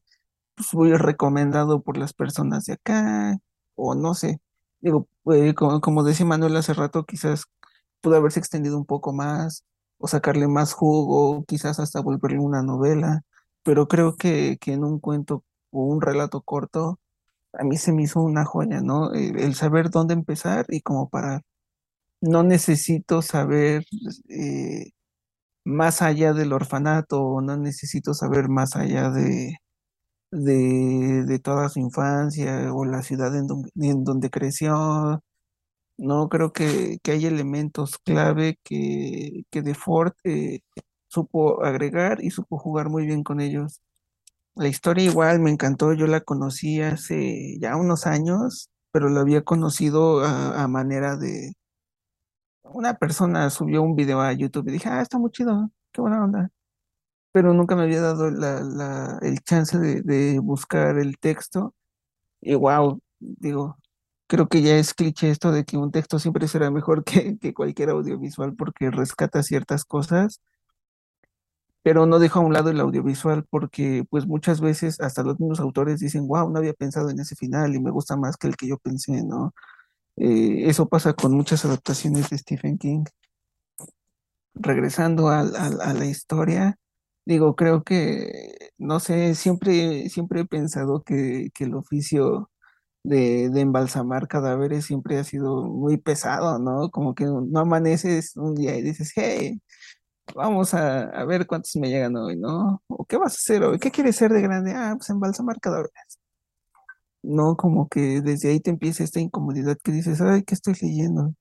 pues, 0.55 0.69
voy 0.73 0.93
recomendado 0.95 1.83
por 1.83 1.97
las 1.99 2.13
personas 2.15 2.65
de 2.67 2.75
acá, 2.75 3.39
o 3.75 3.95
no 3.95 4.15
sé. 4.15 4.41
Digo, 4.83 5.09
eh, 5.33 5.55
como, 5.55 6.05
decía 6.05 6.27
Manuel 6.27 6.57
hace 6.57 6.75
rato, 6.75 7.05
quizás 7.07 7.45
pudo 8.03 8.17
haberse 8.17 8.41
extendido 8.41 8.77
un 8.79 8.87
poco 8.87 9.13
más, 9.13 9.65
o 9.99 10.09
sacarle 10.09 10.49
más 10.49 10.75
jugo, 10.75 11.45
quizás 11.47 11.81
hasta 11.81 12.01
volverle 12.03 12.41
una 12.41 12.63
novela, 12.63 13.23
pero 13.63 13.89
creo 13.89 14.17
que, 14.17 14.59
que 14.61 14.73
en 14.75 14.85
un 14.85 15.01
cuento 15.01 15.45
o 15.71 15.85
un 15.87 16.01
relato 16.03 16.43
corto, 16.43 17.01
a 17.55 17.65
mí 17.65 17.77
se 17.79 17.93
me 17.93 18.03
hizo 18.05 18.21
una 18.23 18.45
joya, 18.45 18.81
¿no? 18.81 19.13
El, 19.15 19.55
saber 19.55 19.91
dónde 19.91 20.15
empezar 20.15 20.67
y 20.69 20.81
cómo 20.83 21.09
parar. 21.11 21.43
No 22.21 22.43
necesito 22.45 23.23
saber 23.23 23.85
eh, 24.29 24.93
más 25.65 26.03
allá 26.03 26.33
del 26.35 26.53
orfanato, 26.53 27.41
no 27.43 27.57
necesito 27.57 28.15
saber 28.15 28.49
más 28.49 28.77
allá 28.77 29.11
de, 29.11 29.59
de, 30.33 31.39
toda 31.41 31.69
su 31.69 31.81
infancia 31.81 32.73
o 32.75 32.85
la 32.85 33.03
ciudad 33.03 33.35
en 33.37 33.47
donde, 34.05 34.31
creció. 34.31 35.23
No 35.99 36.29
creo 36.29 36.53
que, 36.53 36.99
hay 37.05 37.27
elementos 37.27 37.99
clave 37.99 38.59
que, 38.65 39.45
que 39.51 39.63
De 39.63 39.75
Ford 39.75 40.15
eh, 40.25 40.61
supo 41.09 41.65
agregar 41.65 42.23
y 42.25 42.31
supo 42.31 42.59
jugar 42.59 42.89
muy 42.91 43.07
bien 43.07 43.23
con 43.25 43.41
ellos. 43.41 43.81
La 44.55 44.69
historia 44.69 45.05
igual 45.05 45.41
me 45.41 45.51
encantó, 45.51 45.95
yo 45.95 46.07
la 46.07 46.21
conocí 46.23 46.81
hace 46.83 47.59
ya 47.61 47.77
unos 47.77 48.07
años, 48.07 48.71
pero 48.93 49.09
la 49.09 49.21
había 49.23 49.43
conocido 49.45 50.25
a, 50.25 50.69
manera 50.69 51.17
de... 51.17 51.55
Una 52.65 52.95
persona 52.95 53.51
subió 53.51 53.83
un 53.83 53.95
video 53.97 54.21
a 54.21 54.33
YouTube 54.33 54.69
y 54.69 54.73
dije, 54.73 54.89
ah, 54.89 55.03
está 55.03 55.19
muy 55.19 55.31
chido, 55.31 55.71
qué 55.93 56.01
buena 56.01 56.25
onda. 56.25 56.51
Pero 57.33 57.55
nunca 57.55 57.77
me 57.77 57.83
había 57.83 58.01
dado 58.01 58.31
la, 58.31 59.19
el 59.23 59.41
chance 59.43 59.79
de, 59.79 60.39
buscar 60.41 60.99
el 60.99 61.19
texto. 61.19 61.75
Y 62.41 62.55
wow, 62.55 63.01
digo, 63.21 63.79
creo 64.27 64.49
que 64.49 64.63
ya 64.63 64.77
es 64.77 64.95
cliché 64.95 65.31
esto 65.31 65.53
de 65.53 65.65
que 65.65 65.77
un 65.77 65.93
texto 65.93 66.19
siempre 66.19 66.49
será 66.49 66.71
mejor 66.71 67.05
que, 67.05 67.39
que 67.39 67.55
cualquier 67.55 67.91
audiovisual 67.91 68.55
porque 68.57 68.91
rescata 68.91 69.43
ciertas 69.43 69.85
cosas 69.85 70.41
pero 71.83 72.07
no 72.07 72.19
dejo 72.19 72.39
a 72.39 72.43
un 72.43 72.53
lado 72.53 72.71
el 72.71 72.81
audiovisual 72.81 73.45
porque 73.51 74.05
pues 74.09 74.27
muchas 74.27 74.61
veces 74.61 75.01
hasta 75.01 75.23
los 75.23 75.41
mismos 75.41 75.61
autores 75.61 75.99
dicen, 76.01 76.29
wow, 76.29 76.49
no 76.51 76.59
había 76.59 76.75
pensado 76.75 77.11
en 77.11 77.19
ese 77.21 77.35
final 77.37 77.75
y 77.75 77.81
me 77.81 77.91
gusta 77.91 78.17
más 78.17 78.37
que 78.37 78.47
el 78.47 78.57
que 78.57 78.69
yo 78.69 78.79
pensé, 78.79 79.25
¿no? 79.25 79.53
Eh, 80.17 80.69
eso 80.69 80.89
pasa 80.89 81.15
con 81.15 81.33
muchas 81.33 81.65
adaptaciones 81.65 82.31
de 82.31 82.39
Stephen 82.39 82.79
King. 82.79 83.05
Regresando 84.55 85.29
a, 85.29 85.43
la 85.45 86.05
historia, 86.05 86.79
digo, 87.25 87.57
creo 87.57 87.83
que, 87.85 88.71
no 88.79 89.01
sé, 89.01 89.35
siempre, 89.35 90.09
siempre 90.09 90.41
he 90.43 90.47
pensado 90.47 91.03
que, 91.03 91.51
el 91.59 91.75
oficio 91.75 92.51
de, 93.05 93.47
embalsamar 93.61 94.29
cadáveres 94.29 94.87
siempre 94.87 95.19
ha 95.19 95.25
sido 95.25 95.65
muy 95.65 95.99
pesado, 95.99 96.59
¿no? 96.59 96.91
Como 96.91 97.15
que 97.15 97.25
no 97.27 97.61
amaneces 97.61 98.37
un 98.37 98.55
día 98.55 98.77
y 98.77 98.83
dices, 98.83 99.13
hey, 99.17 99.61
vamos 100.35 100.75
a, 100.75 101.25
ver 101.27 101.47
cuántos 101.47 101.77
me 101.77 101.91
llegan 101.91 102.17
hoy, 102.17 102.37
¿no? 102.37 102.83
¿O 102.89 103.05
qué 103.07 103.17
vas 103.19 103.35
a 103.35 103.37
hacer 103.37 103.65
hoy? 103.65 103.79
¿Qué 103.79 103.91
quieres 103.91 104.17
ser 104.17 104.33
de 104.33 104.43
grande? 104.43 104.73
Ah, 104.75 104.95
pues 104.97 105.11
embalsamar 105.11 105.61
cadáveres. 105.61 105.93
No, 107.23 107.57
como 107.57 107.89
que 107.89 108.21
desde 108.21 108.51
ahí 108.51 108.61
te 108.61 108.71
empieza 108.71 109.05
esta 109.05 109.21
incomodidad 109.21 109.79
que 109.83 109.93
dices, 109.93 110.21
ay, 110.21 110.43
¿qué 110.45 110.55
estoy 110.55 110.75
leyendo? 110.81 111.35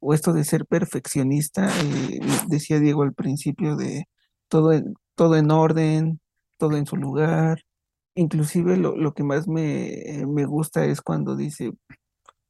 O 0.00 0.14
esto 0.14 0.32
de 0.32 0.44
ser 0.44 0.66
perfeccionista, 0.66 1.68
eh, 1.82 2.20
decía 2.48 2.80
Diego 2.80 3.02
al 3.04 3.14
principio 3.14 3.76
de 3.76 4.06
todo 4.48 4.72
todo 5.14 5.36
en 5.36 5.50
orden, 5.50 6.20
todo 6.58 6.76
en 6.76 6.86
su 6.86 6.96
lugar. 6.96 7.62
Inclusive 8.14 8.76
lo, 8.76 8.96
lo 8.96 9.14
que 9.14 9.24
más 9.24 9.48
me, 9.48 10.24
me 10.26 10.46
gusta 10.46 10.84
es 10.86 11.00
cuando 11.02 11.36
dice, 11.36 11.72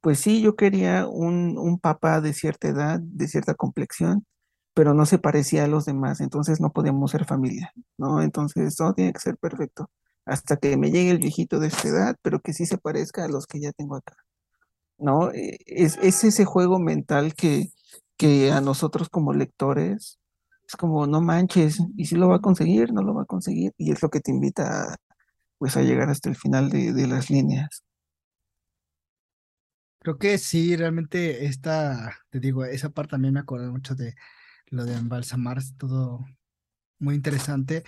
pues 0.02 0.20
sí, 0.20 0.42
yo 0.42 0.56
quería 0.56 1.06
un, 1.08 1.58
un 1.58 1.78
papá 1.80 2.20
de 2.20 2.34
cierta 2.34 2.68
edad, 2.68 3.00
de 3.00 3.28
cierta 3.28 3.54
complexión, 3.54 4.26
pero 4.74 4.94
no 4.94 5.06
se 5.06 5.18
parecía 5.18 5.64
a 5.64 5.68
los 5.68 5.84
demás, 5.86 6.20
entonces 6.20 6.60
no 6.60 6.72
podíamos 6.72 7.12
ser 7.12 7.24
familia, 7.26 7.72
¿no? 7.98 8.22
Entonces 8.22 8.76
todo 8.76 8.94
tiene 8.94 9.12
que 9.12 9.20
ser 9.20 9.36
perfecto, 9.38 9.90
hasta 10.26 10.56
que 10.56 10.76
me 10.76 10.90
llegue 10.90 11.10
el 11.10 11.18
viejito 11.18 11.60
de 11.60 11.68
esta 11.68 11.88
edad, 11.88 12.16
pero 12.22 12.40
que 12.40 12.52
sí 12.54 12.66
se 12.66 12.78
parezca 12.78 13.24
a 13.24 13.28
los 13.28 13.46
que 13.46 13.60
ya 13.60 13.72
tengo 13.72 13.96
acá, 13.96 14.16
¿no? 14.98 15.30
E, 15.32 15.58
es, 15.66 15.98
ese 16.02 16.44
juego 16.44 16.78
mental 16.80 17.34
que, 17.34 17.68
que 18.16 18.52
a 18.52 18.60
nosotros 18.60 19.08
como 19.10 19.32
lectores 19.34 20.18
es 20.72 20.76
como, 20.76 21.06
no 21.06 21.20
manches, 21.20 21.78
y 21.96 22.06
si 22.06 22.16
lo 22.16 22.28
va 22.28 22.36
a 22.36 22.40
conseguir, 22.40 22.92
no 22.92 23.02
lo 23.02 23.14
va 23.14 23.22
a 23.22 23.26
conseguir, 23.26 23.72
y 23.76 23.92
es 23.92 24.02
lo 24.02 24.08
que 24.08 24.20
te 24.20 24.30
invita 24.30 24.92
a, 24.92 24.96
pues 25.58 25.76
a 25.76 25.82
llegar 25.82 26.08
hasta 26.08 26.30
el 26.30 26.36
final 26.36 26.70
de, 26.70 26.92
de 26.92 27.06
las 27.06 27.30
líneas. 27.30 27.84
Creo 30.00 30.18
que 30.18 30.38
sí, 30.38 30.74
realmente 30.74 31.44
esta, 31.44 32.18
te 32.30 32.40
digo, 32.40 32.64
esa 32.64 32.90
parte 32.90 33.12
también 33.12 33.34
me 33.34 33.40
acuerdo 33.40 33.70
mucho 33.70 33.94
de, 33.94 34.14
lo 34.66 34.84
de 34.84 34.94
embalsamar 34.94 35.58
es 35.58 35.76
todo 35.76 36.24
muy 36.98 37.14
interesante, 37.14 37.84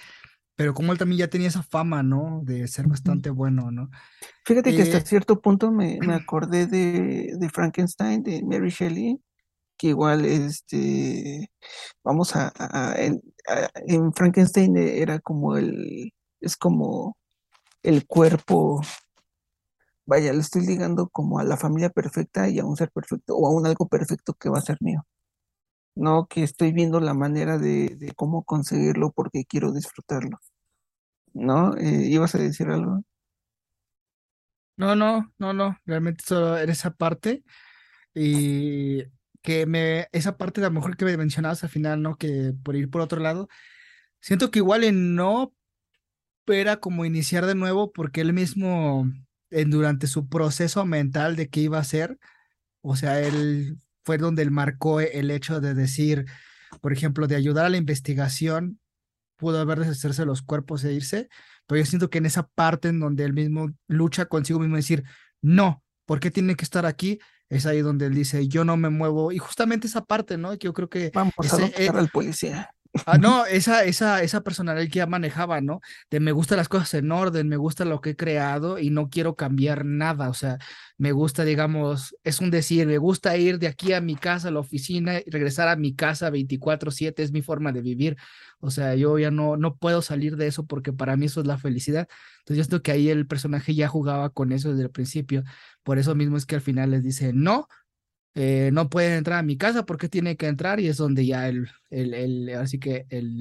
pero 0.57 0.75
como 0.75 0.92
él 0.92 0.99
también 0.99 1.18
ya 1.18 1.29
tenía 1.29 1.49
esa 1.49 1.62
fama, 1.62 2.03
¿no? 2.03 2.42
De 2.44 2.68
ser 2.68 2.87
bastante 2.87 3.31
bueno, 3.31 3.70
¿no? 3.70 3.90
Fíjate 4.44 4.77
que 4.77 4.83
hasta 4.83 4.99
eh, 4.99 5.05
cierto 5.05 5.40
punto 5.40 5.73
me, 5.73 5.99
acordé 6.14 6.66
de, 6.66 7.51
Frankenstein, 7.53 8.23
de 8.23 8.42
Mary 8.44 8.70
Shelley, 8.70 9.18
que 9.76 9.88
igual, 9.88 10.24
este, 10.24 11.50
vamos 12.04 12.34
a, 12.37 12.52
en, 12.98 13.22
en, 13.87 14.12
Frankenstein 14.14 14.76
era 14.76 15.20
como 15.20 15.56
el, 15.56 16.12
es 16.40 16.56
como 16.56 17.16
el 17.82 18.06
cuerpo, 18.06 18.82
vaya, 20.06 20.32
lo 20.32 20.40
estoy 20.40 20.66
ligando 20.66 21.08
como 21.08 21.38
a 21.38 21.44
la 21.44 21.56
familia 21.56 21.90
perfecta 21.90 22.48
y 22.48 22.58
a 22.58 22.64
un 22.64 22.76
ser 22.76 22.90
perfecto, 22.90 23.37
o 23.37 23.46
a 23.48 23.50
un 23.50 23.66
algo 23.66 23.88
perfecto 23.88 24.34
que 24.34 24.50
va 24.50 24.58
a 24.58 24.62
ser 24.62 24.78
mío. 24.80 25.06
no 25.94 26.26
que 26.28 26.42
estoy 26.44 26.72
viendo 26.72 27.00
la 27.00 27.14
manera 27.14 27.58
de, 27.58 27.96
de 27.96 28.12
cómo 28.14 28.44
conseguirlo 28.44 29.12
porque 29.12 29.44
quiero 29.46 29.72
disfrutarlo, 29.72 30.38
¿no? 31.34 31.76
Eh, 31.76 32.06
¿ibas 32.08 32.34
a 32.34 32.38
decir 32.38 32.68
algo? 32.68 33.02
No, 34.76 34.96
no, 34.96 35.32
no, 35.38 35.52
no, 35.52 35.78
realmente 35.87 36.24
solo 36.26 36.56
era 36.58 36.72
esa 36.72 36.90
parte 36.90 37.44
y 38.14 39.04
que 39.44 39.66
me, 39.66 40.09
esa 40.12 40.38
parte 40.38 40.62
de 40.62 40.66
a 40.66 40.70
lo 40.70 40.76
mejor 40.76 40.96
que 40.96 41.04
me 41.04 41.18
mencionabas 41.18 41.62
al 41.62 41.68
final, 41.70 42.00
¿no? 42.00 42.16
Que 42.16 42.54
por 42.64 42.76
ir 42.76 42.90
por 42.90 43.02
otro 43.02 43.20
lado, 43.20 43.48
siento 44.20 44.50
que 44.50 44.61
igual 44.61 44.85
en 44.85 45.14
no 45.14 45.54
era 46.46 46.80
como 46.80 47.04
iniciar 47.04 47.44
de 47.44 47.54
nuevo 47.54 47.92
porque 47.92 48.22
él 48.22 48.33
mismo, 48.33 49.07
en, 49.50 49.70
durante 49.70 50.07
su 50.07 50.30
proceso 50.30 50.87
mental 50.87 51.37
de 51.37 51.50
qué 51.50 51.61
iba 51.61 51.76
a 51.76 51.83
hacer, 51.83 52.18
o 52.80 52.96
sea, 52.96 53.20
él 53.20 53.76
fue 54.02 54.16
donde 54.16 54.42
él 54.42 54.50
marcó 54.50 55.00
el 55.00 55.30
hecho 55.30 55.61
de 55.61 55.74
decir, 55.74 56.24
por 56.80 56.94
ejemplo, 56.94 57.26
de 57.26 57.37
ayudar 57.37 57.66
a 57.66 57.70
la 57.70 57.76
investigación, 57.76 58.80
pudo 59.37 59.61
haber 59.61 59.80
deshacerse 59.80 60.22
de 60.22 60.26
los 60.26 60.40
cuerpos 60.40 60.85
e 60.85 60.94
irse, 60.94 61.28
pero 61.66 61.80
yo 61.80 61.87
siento 61.87 62.09
que 62.09 62.18
en 62.18 62.26
esa 62.26 62.46
parte 62.48 62.88
en 62.88 62.98
donde 62.98 63.24
él 63.24 63.35
mismo 63.35 63.68
lucha 63.88 64.24
consigo 64.24 64.59
mismo, 64.59 64.76
decir, 64.76 65.04
no, 65.42 65.85
¿por 66.07 66.18
qué 66.18 66.30
tiene 66.30 66.54
que 66.54 66.64
estar 66.64 66.87
aquí? 66.87 67.18
Es 67.48 67.66
ahí 67.66 67.83
donde 67.83 68.07
él 68.07 68.14
dice, 68.14 68.48
yo 68.48 68.64
no 68.64 68.76
me 68.76 68.88
muevo. 68.88 69.33
Y 69.33 69.38
justamente 69.38 69.87
esa 69.87 70.04
parte, 70.04 70.37
¿no? 70.38 70.50
Que 70.59 70.66
yo 70.66 70.72
creo 70.72 70.88
que... 70.88 71.11
Vamos 71.14 71.35
a 71.38 71.57
buscar 71.57 71.96
al 71.96 72.09
policía. 72.09 72.73
Ah, 73.07 73.18
no, 73.18 73.44
esa, 73.44 73.85
esa, 73.85 74.22
esa 74.22 74.42
personalidad 74.42 74.85
que 74.85 74.98
ya 75.00 75.07
manejaba, 75.07 75.61
¿no? 75.61 75.80
De 76.11 76.20
me 76.20 76.30
gustan 76.30 76.59
las 76.59 76.68
cosas 76.68 76.94
en 76.94 77.11
orden, 77.11 77.48
me 77.48 77.57
gusta 77.57 77.85
lo 77.85 78.00
que 78.00 78.11
he 78.11 78.16
creado 78.16 78.78
y 78.78 78.90
no 78.90 79.11
quiero 79.11 79.35
cambiar 79.35 79.85
nada. 79.85 80.28
O 80.30 80.35
sea, 80.35 80.59
me 80.96 81.11
gusta, 81.11 81.44
digamos, 81.44 82.16
es 82.22 82.40
un 82.40 82.50
decir, 82.52 82.87
me 82.87 82.98
gusta 82.98 83.37
ir 83.37 83.59
de 83.59 83.66
aquí 83.66 83.92
a 83.92 84.00
mi 84.00 84.14
casa, 84.14 84.46
a 84.48 84.50
la 84.52 84.61
oficina, 84.61 85.18
y 85.18 85.28
regresar 85.28 85.66
a 85.68 85.74
mi 85.76 85.94
casa 85.96 86.30
24/7, 86.30 87.24
es 87.24 87.33
mi 87.33 87.42
forma 87.42 87.72
de 87.72 87.83
vivir. 87.83 88.16
O 88.61 88.70
sea, 88.70 88.94
yo 88.94 89.18
ya 89.18 89.30
no, 89.33 89.57
no 89.57 89.76
puedo 89.76 90.00
salir 90.00 90.37
de 90.37 90.46
eso 90.46 90.64
porque 90.64 90.92
para 90.92 91.16
mí 91.16 91.26
eso 91.26 91.40
es 91.40 91.46
la 91.48 91.59
felicidad. 91.59 92.09
Entonces, 92.40 92.64
yo 92.66 92.68
creo 92.70 92.83
que 92.83 92.92
ahí 92.92 93.09
el 93.11 93.26
personaje 93.26 93.74
ya 93.74 93.88
jugaba 93.88 94.30
con 94.30 94.52
eso 94.52 94.70
desde 94.70 94.85
el 94.85 94.90
principio. 94.90 95.42
Por 95.83 95.98
eso 95.98 96.14
mismo 96.14 96.37
es 96.37 96.46
que 96.46 96.54
al 96.54 96.61
final 96.61 96.92
les 96.92 97.02
dice, 97.02 97.33
no, 97.33 97.66
eh, 98.35 98.70
no 98.73 98.88
puede 98.90 99.16
entrar 99.16 99.38
a 99.38 99.42
mi 99.42 99.57
casa 99.57 99.85
porque 99.87 100.09
tiene 100.09 100.37
que 100.37 100.47
entrar 100.49 100.81
y 100.81 100.88
es 100.88 100.97
donde 100.97 101.27
ya 101.27 101.49
el, 101.49 101.68
el, 101.90 102.14
el 102.14 102.51
así 102.57 102.79
que 102.79 103.07
el, 103.11 103.40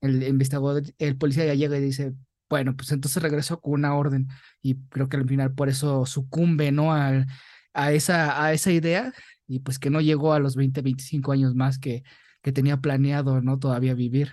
el 0.00 0.22
investigador, 0.22 0.82
el 0.98 1.16
policía 1.18 1.46
ya 1.46 1.54
llega 1.54 1.76
y 1.78 1.80
dice, 1.82 2.14
bueno, 2.48 2.76
pues 2.76 2.92
entonces 2.92 3.22
regresó 3.22 3.60
con 3.60 3.74
una 3.74 3.94
orden 3.96 4.28
y 4.62 4.76
creo 4.88 5.08
que 5.08 5.16
al 5.18 5.28
final 5.28 5.54
por 5.54 5.68
eso 5.68 6.06
sucumbe, 6.06 6.72
¿no? 6.72 6.92
Al, 6.94 7.26
a, 7.74 7.92
esa, 7.92 8.42
a 8.44 8.52
esa 8.52 8.72
idea 8.72 9.12
y 9.46 9.60
pues 9.60 9.78
que 9.78 9.90
no 9.90 10.00
llegó 10.00 10.32
a 10.32 10.40
los 10.40 10.56
20, 10.56 10.80
25 10.82 11.32
años 11.32 11.54
más 11.54 11.78
que, 11.78 12.02
que 12.42 12.52
tenía 12.52 12.78
planeado, 12.80 13.40
¿no? 13.42 13.58
Todavía 13.58 13.94
vivir. 13.94 14.32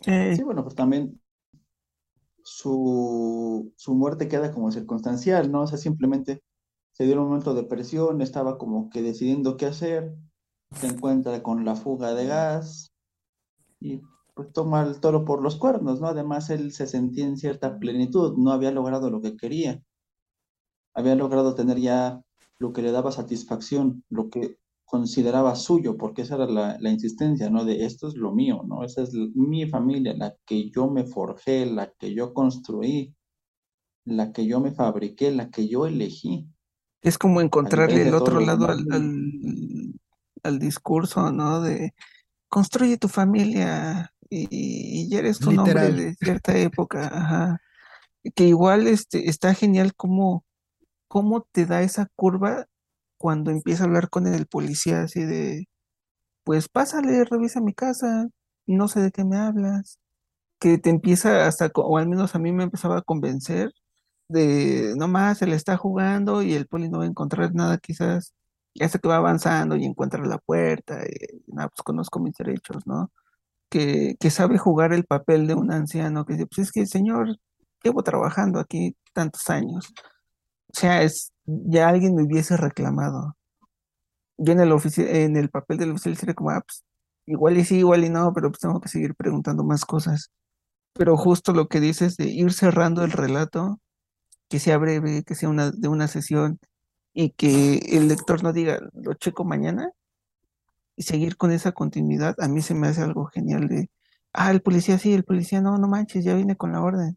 Sí, 0.00 0.42
bueno, 0.44 0.62
pues 0.64 0.74
también 0.74 1.20
su, 2.44 3.72
su 3.76 3.94
muerte 3.94 4.28
queda 4.28 4.52
como 4.52 4.70
circunstancial, 4.72 5.50
¿no? 5.50 5.62
O 5.62 5.66
sea, 5.66 5.78
simplemente 5.78 6.42
se 7.02 7.08
dio 7.08 7.20
un 7.20 7.26
momento 7.26 7.52
de 7.52 7.64
presión, 7.64 8.22
estaba 8.22 8.58
como 8.58 8.88
que 8.88 9.02
decidiendo 9.02 9.56
qué 9.56 9.66
hacer, 9.66 10.14
se 10.70 10.86
encuentra 10.86 11.42
con 11.42 11.64
la 11.64 11.74
fuga 11.74 12.14
de 12.14 12.26
gas 12.26 12.92
y 13.80 14.02
pues 14.34 14.52
toma 14.52 14.84
el 14.84 15.00
toro 15.00 15.24
por 15.24 15.42
los 15.42 15.56
cuernos, 15.56 16.00
¿no? 16.00 16.06
Además 16.06 16.48
él 16.50 16.70
se 16.72 16.86
sentía 16.86 17.26
en 17.26 17.36
cierta 17.36 17.80
plenitud, 17.80 18.38
no 18.38 18.52
había 18.52 18.70
logrado 18.70 19.10
lo 19.10 19.20
que 19.20 19.36
quería, 19.36 19.82
había 20.94 21.16
logrado 21.16 21.56
tener 21.56 21.80
ya 21.80 22.22
lo 22.60 22.72
que 22.72 22.82
le 22.82 22.92
daba 22.92 23.10
satisfacción, 23.10 24.04
lo 24.08 24.30
que 24.30 24.58
consideraba 24.84 25.56
suyo, 25.56 25.96
porque 25.96 26.22
esa 26.22 26.36
era 26.36 26.46
la, 26.46 26.88
insistencia, 26.88 27.50
¿no? 27.50 27.64
De 27.64 27.84
esto 27.84 28.06
es 28.06 28.14
lo 28.14 28.30
mío, 28.30 28.62
¿no? 28.64 28.84
Esa 28.84 29.02
es 29.02 29.12
mi 29.12 29.66
familia, 29.66 30.14
la 30.14 30.36
que 30.46 30.70
yo 30.70 30.88
me 30.88 31.02
forjé, 31.02 31.66
la 31.66 31.90
que 31.98 32.14
yo 32.14 32.32
construí, 32.32 33.12
la 34.04 34.32
que 34.32 34.46
yo 34.46 34.60
me 34.60 34.70
fabriqué, 34.70 35.32
la 35.32 35.50
que 35.50 35.66
yo 35.66 35.86
elegí. 35.86 36.46
Es 37.02 37.18
como 37.18 37.40
encontrarle 37.40 38.08
el 38.08 38.14
otro 38.14 38.40
lado 38.40 38.68
al, 38.68 38.86
al, 40.42 40.58
discurso, 40.58 41.32
¿no? 41.32 41.60
De 41.60 41.94
construye 42.48 42.96
tu 42.96 43.08
familia 43.08 44.14
y, 44.30 45.08
ya 45.08 45.18
eres 45.18 45.40
un 45.42 45.58
hombre 45.58 45.92
de 45.92 46.14
cierta 46.14 46.56
época, 46.56 47.06
ajá. 47.12 47.60
Que 48.34 48.44
igual 48.44 48.86
este, 48.86 49.28
está 49.28 49.54
genial 49.54 49.94
cómo, 49.96 50.44
cómo 51.08 51.46
te 51.52 51.66
da 51.66 51.82
esa 51.82 52.08
curva 52.16 52.66
cuando 53.18 53.50
empieza 53.50 53.84
a 53.84 53.86
hablar 53.86 54.10
con 54.10 54.26
el 54.26 54.46
policía 54.46 55.02
así 55.02 55.24
de, 55.24 55.68
pues 56.44 56.68
pásale, 56.68 57.24
revisa 57.24 57.60
mi 57.60 57.74
casa, 57.74 58.28
no 58.66 58.88
sé 58.88 59.00
de 59.00 59.10
qué 59.12 59.24
me 59.24 59.36
hablas, 59.36 59.98
que 60.60 60.78
te 60.78 60.90
empieza 60.90 61.46
hasta, 61.46 61.70
o 61.74 61.98
al 61.98 62.08
menos 62.08 62.34
a 62.34 62.38
mí 62.38 62.52
me 62.52 62.64
empezaba 62.64 62.98
a 62.98 63.02
convencer 63.02 63.72
de 64.32 64.94
nomás 64.96 65.38
se 65.38 65.46
le 65.46 65.56
está 65.56 65.76
jugando 65.76 66.42
y 66.42 66.54
el 66.54 66.66
poli 66.66 66.88
no 66.88 66.98
va 66.98 67.04
a 67.04 67.08
encontrar 67.08 67.54
nada 67.54 67.78
quizás, 67.78 68.34
ya 68.74 68.86
hasta 68.86 68.98
que 68.98 69.08
va 69.08 69.16
avanzando 69.16 69.76
y 69.76 69.84
encuentra 69.84 70.24
la 70.24 70.38
puerta, 70.38 71.00
y, 71.04 71.42
nada, 71.52 71.68
pues 71.68 71.82
conozco 71.84 72.20
mis 72.20 72.34
derechos, 72.34 72.86
¿no? 72.86 73.10
Que, 73.70 74.16
que 74.20 74.30
sabe 74.30 74.58
jugar 74.58 74.92
el 74.92 75.04
papel 75.04 75.46
de 75.46 75.54
un 75.54 75.72
anciano 75.72 76.24
que 76.26 76.34
dice, 76.34 76.46
pues 76.46 76.68
es 76.68 76.72
que 76.72 76.86
señor, 76.86 77.38
llevo 77.82 78.02
trabajando 78.02 78.60
aquí 78.60 78.96
tantos 79.12 79.48
años. 79.50 79.92
O 80.68 80.78
sea, 80.80 81.02
es, 81.02 81.32
ya 81.46 81.88
alguien 81.88 82.14
me 82.14 82.24
hubiese 82.24 82.56
reclamado. 82.56 83.36
Yo 84.38 84.52
en 84.52 84.60
el 84.60 84.72
en 84.98 85.36
el 85.36 85.50
papel 85.50 85.78
del 85.78 85.92
oficial 85.92 86.16
sería 86.16 86.34
como, 86.34 86.50
ah, 86.50 86.62
pues, 86.66 86.84
igual 87.26 87.58
y 87.58 87.64
sí, 87.64 87.78
igual 87.78 88.04
y 88.04 88.10
no, 88.10 88.32
pero 88.34 88.50
pues 88.50 88.60
tengo 88.60 88.80
que 88.80 88.88
seguir 88.88 89.14
preguntando 89.14 89.64
más 89.64 89.84
cosas. 89.84 90.30
Pero 90.94 91.16
justo 91.16 91.52
lo 91.52 91.68
que 91.68 91.80
dices 91.80 92.16
de 92.16 92.26
ir 92.26 92.52
cerrando 92.52 93.04
el 93.04 93.12
relato, 93.12 93.80
que 94.52 94.58
sea 94.58 94.76
breve, 94.76 95.22
que 95.24 95.34
sea 95.34 95.48
una, 95.48 95.70
de 95.70 95.88
una 95.88 96.08
sesión 96.08 96.60
y 97.14 97.30
que 97.30 97.76
el 97.96 98.08
lector 98.08 98.42
no 98.42 98.52
diga, 98.52 98.78
lo 98.92 99.14
checo 99.14 99.44
mañana 99.44 99.90
y 100.94 101.04
seguir 101.04 101.38
con 101.38 101.52
esa 101.52 101.72
continuidad, 101.72 102.34
a 102.38 102.48
mí 102.48 102.60
se 102.60 102.74
me 102.74 102.88
hace 102.88 103.00
algo 103.00 103.24
genial 103.26 103.66
de, 103.66 103.90
ah, 104.34 104.50
el 104.50 104.60
policía 104.60 104.98
sí, 104.98 105.14
el 105.14 105.24
policía 105.24 105.62
no, 105.62 105.78
no 105.78 105.88
manches, 105.88 106.22
ya 106.24 106.34
viene 106.34 106.56
con 106.56 106.72
la 106.72 106.82
orden. 106.82 107.16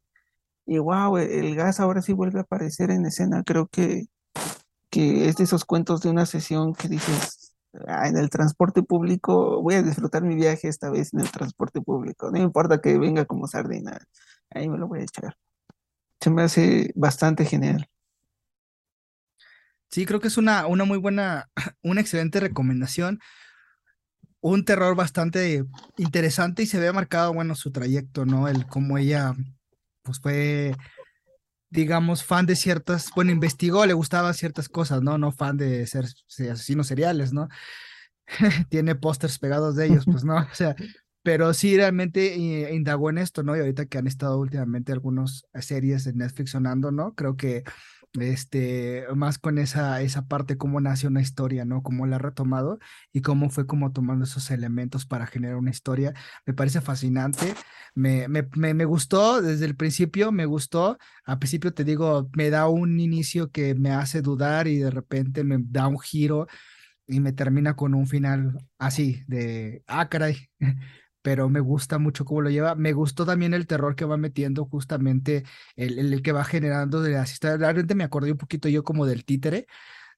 Y 0.65 0.77
wow, 0.79 1.17
el 1.17 1.55
gas 1.55 1.81
ahora 1.81 2.01
sí 2.01 2.13
vuelve 2.13 2.39
a 2.39 2.43
aparecer 2.43 2.89
en 2.91 3.05
escena. 3.05 3.43
Creo 3.43 3.67
que, 3.67 4.05
que 4.89 5.27
es 5.27 5.35
de 5.37 5.43
esos 5.45 5.65
cuentos 5.65 6.01
de 6.01 6.09
una 6.11 6.25
sesión 6.25 6.73
que 6.73 6.87
dices, 6.87 7.53
ah, 7.87 8.07
en 8.07 8.17
el 8.17 8.29
transporte 8.29 8.81
público, 8.83 9.61
voy 9.61 9.75
a 9.75 9.83
disfrutar 9.83 10.23
mi 10.23 10.35
viaje 10.35 10.69
esta 10.69 10.89
vez 10.89 11.13
en 11.13 11.21
el 11.21 11.31
transporte 11.31 11.81
público. 11.81 12.31
No 12.31 12.39
importa 12.39 12.79
que 12.81 12.97
venga 12.97 13.25
como 13.25 13.47
sardina, 13.47 13.99
ahí 14.51 14.69
me 14.69 14.77
lo 14.77 14.87
voy 14.87 15.01
a 15.01 15.03
echar 15.03 15.35
se 16.25 16.31
me 16.31 16.41
hace 16.41 16.91
bastante 16.95 17.45
genial. 17.45 17.87
Sí, 19.91 20.07
creo 20.07 20.19
que 20.19 20.27
es 20.27 20.39
una, 20.39 20.65
una 20.65 20.83
muy 20.83 20.97
buena, 20.97 21.51
una 21.83 22.01
excelente 22.01 22.39
recomendación. 22.39 23.19
Un 24.41 24.65
terror 24.65 24.95
bastante 24.95 25.65
interesante 25.97 26.63
y 26.63 26.65
se 26.65 26.79
ve 26.79 26.91
marcado, 26.91 27.31
bueno, 27.31 27.53
su 27.53 27.71
trayecto, 27.71 28.25
¿no? 28.25 28.47
El 28.47 28.65
cómo 28.65 28.97
ella, 28.97 29.35
pues 30.01 30.19
fue, 30.19 30.75
digamos, 31.69 32.23
fan 32.23 32.47
de 32.47 32.55
ciertas, 32.55 33.11
bueno, 33.15 33.29
investigó, 33.29 33.85
le 33.85 33.93
gustaban 33.93 34.33
ciertas 34.33 34.67
cosas, 34.67 35.03
¿no? 35.03 35.19
No 35.19 35.31
fan 35.31 35.57
de 35.57 35.85
ser 35.85 36.05
asesinos 36.51 36.87
seriales, 36.87 37.33
¿no? 37.33 37.49
Tiene 38.69 38.95
pósters 38.95 39.37
pegados 39.37 39.75
de 39.75 39.85
ellos, 39.85 40.05
pues, 40.05 40.23
¿no? 40.23 40.37
O 40.37 40.55
sea, 40.55 40.75
pero 41.25 41.55
sí, 41.55 41.75
realmente 41.75 42.35
eh, 42.35 42.75
indagó 42.75 43.09
en 43.09 43.17
esto, 43.17 43.41
¿no? 43.41 43.55
Y 43.57 43.59
ahorita 43.59 43.87
que 43.87 43.97
han 43.97 44.05
estado 44.05 44.37
últimamente 44.37 44.91
algunas 44.91 45.47
series 45.59 46.03
de 46.03 46.13
Netflix 46.13 46.51
sonando, 46.51 46.91
¿no? 46.91 47.15
Creo 47.15 47.35
que 47.35 47.63
este, 48.13 49.05
más 49.15 49.39
con 49.39 49.57
esa, 49.57 50.03
esa 50.03 50.27
parte, 50.27 50.55
cómo 50.55 50.79
nació 50.81 51.09
una 51.09 51.21
historia, 51.21 51.65
¿no? 51.65 51.81
Cómo 51.81 52.05
la 52.05 52.17
ha 52.17 52.19
retomado 52.19 52.77
y 53.11 53.21
cómo 53.21 53.49
fue 53.49 53.65
como 53.65 53.91
tomando 53.91 54.25
esos 54.25 54.51
elementos 54.51 55.07
para 55.07 55.25
generar 55.25 55.57
una 55.57 55.71
historia. 55.71 56.13
Me 56.45 56.53
parece 56.53 56.79
fascinante. 56.79 57.55
Me, 57.95 58.27
me, 58.27 58.47
me, 58.55 58.75
me 58.75 58.85
gustó 58.85 59.41
desde 59.41 59.65
el 59.65 59.75
principio, 59.75 60.31
me 60.31 60.45
gustó. 60.45 60.99
Al 61.25 61.39
principio 61.39 61.73
te 61.73 61.83
digo, 61.83 62.29
me 62.37 62.51
da 62.51 62.67
un 62.67 62.99
inicio 62.99 63.49
que 63.49 63.73
me 63.73 63.89
hace 63.89 64.21
dudar 64.21 64.67
y 64.67 64.77
de 64.77 64.91
repente 64.91 65.43
me 65.43 65.57
da 65.59 65.87
un 65.87 65.99
giro 65.99 66.45
y 67.07 67.19
me 67.19 67.33
termina 67.33 67.75
con 67.75 67.95
un 67.95 68.07
final 68.07 68.59
así 68.77 69.23
de, 69.27 69.83
ah, 69.87 70.07
caray 70.09 70.49
pero 71.25 71.49
me 71.49 71.59
gusta 71.59 71.97
mucho 71.97 72.23
cómo 72.23 72.41
lo 72.41 72.51
lleva. 72.51 72.75
Me 72.75 72.93
gustó 72.93 73.25
también 73.25 73.55
el 73.55 73.65
terror 73.65 73.95
que 73.95 74.05
va 74.05 74.15
metiendo 74.15 74.65
justamente 74.65 75.43
el, 75.75 75.97
el, 75.97 76.21
que 76.21 76.31
va 76.31 76.43
generando 76.43 77.01
de 77.01 77.19
historias. 77.19 77.59
Realmente 77.59 77.95
me 77.95 78.03
acordé 78.03 78.31
un 78.31 78.37
poquito 78.37 78.69
yo 78.69 78.83
como 78.83 79.07
del 79.07 79.25
títere 79.25 79.65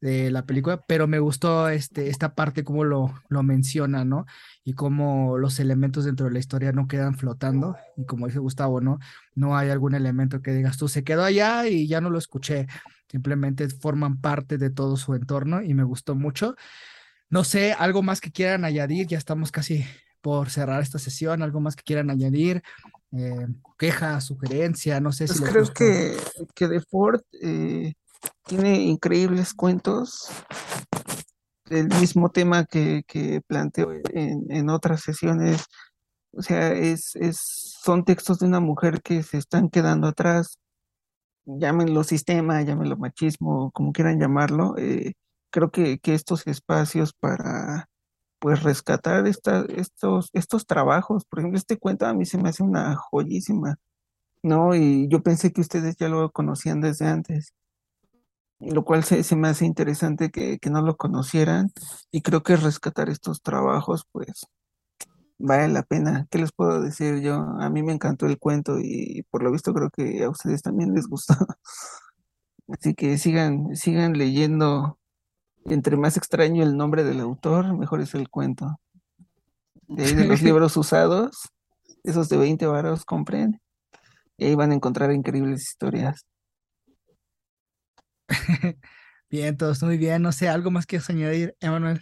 de 0.02 0.32
la 0.32 0.46
película, 0.46 0.84
pero 0.86 1.08
me 1.08 1.20
gustó 1.20 1.70
este, 1.70 2.10
esta 2.10 2.36
parte 2.36 2.66
como 2.66 2.84
lo, 2.84 3.14
lo 3.30 3.42
menciona, 3.42 4.04
¿no? 4.04 4.26
Y 4.66 4.74
cómo 4.74 5.38
los 5.38 5.62
elementos 5.62 6.04
dentro 6.04 6.26
de 6.26 6.34
la 6.34 6.40
historia 6.40 6.74
no 6.74 6.90
quedan 6.90 7.16
flotando. 7.16 7.78
Y 7.96 8.04
como 8.04 8.28
dice 8.28 8.40
Gustavo, 8.40 8.82
¿no? 8.82 9.00
No 9.34 9.56
hay 9.56 9.70
algún 9.70 9.96
elemento 9.96 10.42
que 10.42 10.52
digas 10.52 10.78
tú, 10.78 10.90
se 10.90 11.06
quedó 11.06 11.24
allá 11.24 11.70
y 11.70 11.88
ya 11.88 12.02
no 12.02 12.10
lo 12.10 12.18
escuché. 12.18 12.68
Simplemente 13.10 13.70
forman 13.70 14.20
parte 14.20 14.58
de 14.58 14.72
todo 14.72 14.98
su 14.98 15.16
entorno 15.16 15.62
y 15.64 15.74
me 15.74 15.86
gustó 15.86 16.16
mucho. 16.16 16.56
No 17.30 17.46
sé, 17.46 17.72
algo 17.72 18.04
más 18.04 18.20
que 18.20 18.32
quieran 18.32 18.66
añadir, 18.66 19.08
ya 19.08 19.18
estamos 19.18 19.54
casi 19.54 19.86
por 20.28 20.50
cerrar 20.50 20.82
esta 20.82 21.00
sesión, 21.00 21.42
algo 21.42 21.62
más 21.62 21.78
que 21.78 21.84
quieran 21.84 22.10
añadir, 22.10 22.62
eh, 23.14 23.48
queja, 23.78 24.20
sugerencia, 24.20 25.00
no 25.00 25.14
sé 25.14 25.26
si... 25.26 25.40
Pues 25.40 25.50
creo 25.50 25.74
que, 25.74 26.18
que 26.54 26.68
The 26.68 26.82
Ford 26.82 27.22
eh, 27.42 27.94
tiene 28.46 28.76
increíbles 28.82 29.54
cuentos 29.54 30.30
el 31.70 31.88
mismo 32.02 32.30
tema 32.30 32.66
que, 32.66 33.04
que 33.08 33.40
planteo 33.48 33.94
en, 34.12 34.48
en, 34.50 34.70
otras 34.70 35.00
sesiones. 35.00 35.64
O 36.34 36.42
sea, 36.42 36.74
es, 36.74 37.16
es, 37.16 37.40
son 37.82 38.04
textos 38.04 38.40
de 38.40 38.48
una 38.48 38.60
mujer 38.60 39.02
que 39.02 39.24
se 39.24 39.38
están 39.38 39.70
quedando 39.70 40.08
atrás, 40.10 40.60
llámenlo 41.46 42.04
sistema, 42.04 42.62
llámenlo 42.64 42.98
machismo, 42.98 43.72
como 43.72 43.94
quieran 43.94 44.20
llamarlo. 44.20 44.76
Eh, 44.78 45.14
creo 45.52 45.72
que, 45.72 46.00
que, 46.00 46.16
estos 46.16 46.46
espacios 46.48 47.14
para 47.14 47.88
pues 48.40 48.64
rescatar 48.64 49.28
esta, 49.28 49.66
estos, 49.76 50.30
estos 50.34 50.66
trabajos, 50.68 51.26
por 51.26 51.40
ejemplo, 51.40 51.58
este 51.58 51.78
cuento 51.78 52.06
a 52.06 52.14
mí 52.14 52.26
se 52.26 52.38
me 52.38 52.50
hace 52.50 52.64
una 52.64 52.96
joyísima, 52.96 53.78
¿no? 54.44 54.76
Y 54.76 55.08
yo 55.10 55.24
pensé 55.24 55.52
que 55.54 55.62
ustedes 55.62 55.98
ya 55.98 56.10
lo 56.10 56.32
conocían 56.32 56.82
desde 56.82 57.08
antes 57.08 57.54
lo 58.60 58.84
cual 58.84 59.04
se, 59.04 59.24
se 59.24 59.36
me 59.36 59.50
hace 59.50 59.66
interesante 59.66 60.32
que, 60.32 60.60
que, 60.60 60.70
no 60.70 60.82
lo 60.82 60.98
conocieran 60.98 61.72
y 62.12 62.22
creo 62.22 62.44
que 62.44 62.56
rescatar 62.56 63.10
estos 63.10 63.42
trabajos 63.42 64.08
pues 64.12 64.48
vale 65.38 65.68
la 65.70 65.84
pena. 65.84 66.28
¿Qué 66.30 66.40
les 66.40 66.52
puedo 66.52 66.82
decir 66.82 67.22
yo? 67.22 67.36
A 67.60 67.70
mí 67.70 67.84
me 67.84 67.94
encantó 67.94 68.26
el 68.28 68.40
cuento 68.40 68.80
y 68.80 69.24
por 69.30 69.44
lo 69.44 69.52
visto 69.52 69.74
creo 69.74 69.90
que 69.90 70.24
a 70.24 70.30
ustedes 70.30 70.62
también 70.62 70.94
les 70.94 71.08
gustó. 71.08 71.36
Así 72.68 72.94
que 72.96 73.18
sigan, 73.18 73.76
sigan 73.76 74.18
leyendo. 74.18 74.97
Entre 75.70 75.98
más 75.98 76.18
extraño 76.18 76.64
el 76.64 76.78
nombre 76.78 77.04
del 77.04 77.20
autor, 77.20 77.78
mejor 77.78 78.02
es 78.02 78.14
el 78.16 78.30
cuento. 78.30 78.80
De 79.88 80.06
ahí 80.06 80.14
de 80.14 80.26
los 80.26 80.42
libros 80.44 80.78
usados, 80.78 81.50
esos 82.04 82.30
de 82.30 82.38
20 82.38 82.66
varos 82.68 83.06
compren. 83.06 83.62
Y 84.38 84.46
ahí 84.46 84.56
van 84.56 84.72
a 84.72 84.76
encontrar 84.76 85.12
increíbles 85.12 85.64
historias. 85.64 86.26
bien, 89.30 89.58
todos 89.58 89.82
muy 89.84 89.98
bien. 89.98 90.22
No 90.22 90.32
sé, 90.32 90.48
¿algo 90.48 90.72
más 90.72 90.86
que 90.86 91.02
añadir, 91.08 91.56
Emanuel? 91.60 92.02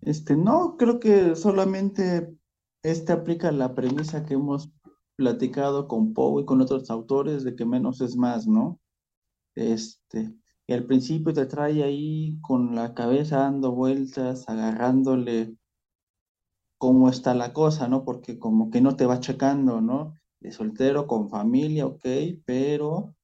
Este, 0.00 0.36
no, 0.36 0.76
creo 0.76 1.00
que 1.00 1.36
solamente 1.36 2.36
este 2.82 3.12
aplica 3.12 3.50
la 3.52 3.74
premisa 3.74 4.24
que 4.24 4.34
hemos 4.34 4.70
platicado 5.16 5.88
con 5.88 6.12
Poe 6.12 6.42
y 6.42 6.44
con 6.44 6.60
otros 6.60 6.90
autores 6.90 7.44
de 7.44 7.54
que 7.54 7.64
menos 7.64 8.00
es 8.00 8.16
más, 8.16 8.46
¿no? 8.46 8.80
Este, 9.54 10.34
y 10.66 10.72
al 10.72 10.84
principio 10.84 11.32
te 11.32 11.46
trae 11.46 11.82
ahí 11.82 12.38
con 12.40 12.74
la 12.74 12.94
cabeza 12.94 13.38
dando 13.38 13.72
vueltas, 13.72 14.48
agarrándole 14.48 15.56
cómo 16.78 17.08
está 17.08 17.34
la 17.34 17.52
cosa, 17.52 17.88
¿no? 17.88 18.04
Porque 18.04 18.38
como 18.38 18.70
que 18.70 18.80
no 18.80 18.96
te 18.96 19.06
va 19.06 19.20
checando, 19.20 19.80
¿no? 19.80 20.14
De 20.40 20.52
soltero, 20.52 21.06
con 21.06 21.28
familia, 21.28 21.86
ok, 21.86 22.06
pero 22.44 23.14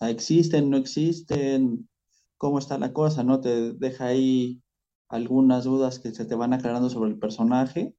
existen, 0.00 0.70
no 0.70 0.76
existen, 0.76 1.88
cómo 2.36 2.58
está 2.58 2.78
la 2.78 2.92
cosa, 2.92 3.24
¿no? 3.24 3.40
Te 3.40 3.72
deja 3.74 4.06
ahí 4.06 4.62
algunas 5.08 5.64
dudas 5.64 5.98
que 5.98 6.12
se 6.12 6.24
te 6.24 6.34
van 6.34 6.52
aclarando 6.52 6.90
sobre 6.90 7.10
el 7.10 7.18
personaje. 7.18 7.94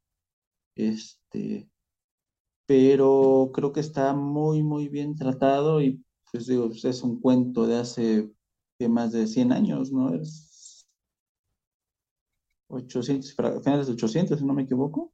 Este, 0.76 1.70
pero 2.66 3.52
creo 3.54 3.74
que 3.74 3.80
está 3.80 4.14
muy, 4.14 4.64
muy 4.64 4.90
bien 4.90 5.16
tratado 5.16 5.82
y 5.82 6.04
pues 6.32 6.48
digo, 6.48 6.68
pues, 6.68 6.86
es 6.86 7.04
un 7.04 7.20
cuento 7.22 7.66
de 7.68 7.78
hace 7.78 8.32
más 8.88 9.12
de 9.12 9.26
100 9.26 9.52
años, 9.52 9.92
¿no? 9.92 10.14
Es 10.14 10.88
800, 12.70 13.36
finales 13.64 13.88
de 13.88 13.94
800, 13.94 14.40
si 14.40 14.46
no 14.46 14.54
me 14.54 14.64
equivoco. 14.64 15.12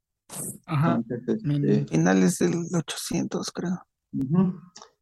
Ajá. 0.66 1.02
Este, 1.10 1.86
finales 1.86 2.40
del 2.40 2.54
800, 2.76 3.52
creo. 3.52 3.86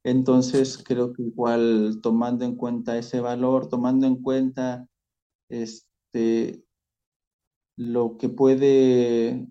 Entonces, 0.04 0.82
creo 0.84 1.14
que 1.14 1.24
igual 1.24 2.00
tomando 2.02 2.46
en 2.46 2.56
cuenta 2.56 2.98
ese 2.98 3.20
valor, 3.20 3.68
tomando 3.68 4.08
en 4.08 4.22
cuenta 4.22 4.88
este, 5.50 6.64
lo 7.78 8.18
que 8.18 8.30
puede, 8.30 9.48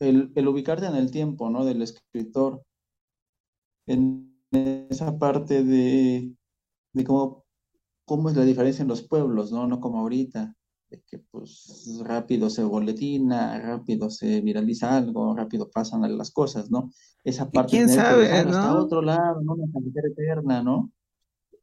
el, 0.00 0.32
el 0.34 0.48
ubicarte 0.48 0.86
en 0.86 0.96
el 0.96 1.10
tiempo, 1.10 1.50
¿no? 1.50 1.64
Del 1.64 1.82
escritor, 1.82 2.62
en 3.86 4.34
esa 4.52 5.18
parte 5.18 5.64
de, 5.64 6.34
de 6.94 7.04
cómo, 7.04 7.43
cómo 8.04 8.30
es 8.30 8.36
la 8.36 8.44
diferencia 8.44 8.82
en 8.82 8.88
los 8.88 9.02
pueblos, 9.02 9.52
¿no? 9.52 9.66
No 9.66 9.80
como 9.80 10.00
ahorita 10.00 10.54
que 11.06 11.18
pues 11.18 12.00
rápido 12.04 12.50
se 12.50 12.62
boletina, 12.62 13.58
rápido 13.60 14.10
se 14.10 14.40
viraliza 14.40 14.96
algo, 14.96 15.34
rápido 15.34 15.70
pasan 15.70 16.16
las 16.16 16.30
cosas, 16.30 16.70
¿no? 16.70 16.90
Esa 17.22 17.50
parte 17.50 17.70
quién 17.70 17.88
sabe, 17.88 18.28
que 18.28 18.44
¿no? 18.44 18.50
hasta 18.50 18.76
otro 18.76 19.02
lado, 19.02 19.40
¿no? 19.40 19.54
Una 19.54 19.66
eterna, 20.06 20.62
¿no? 20.62 20.92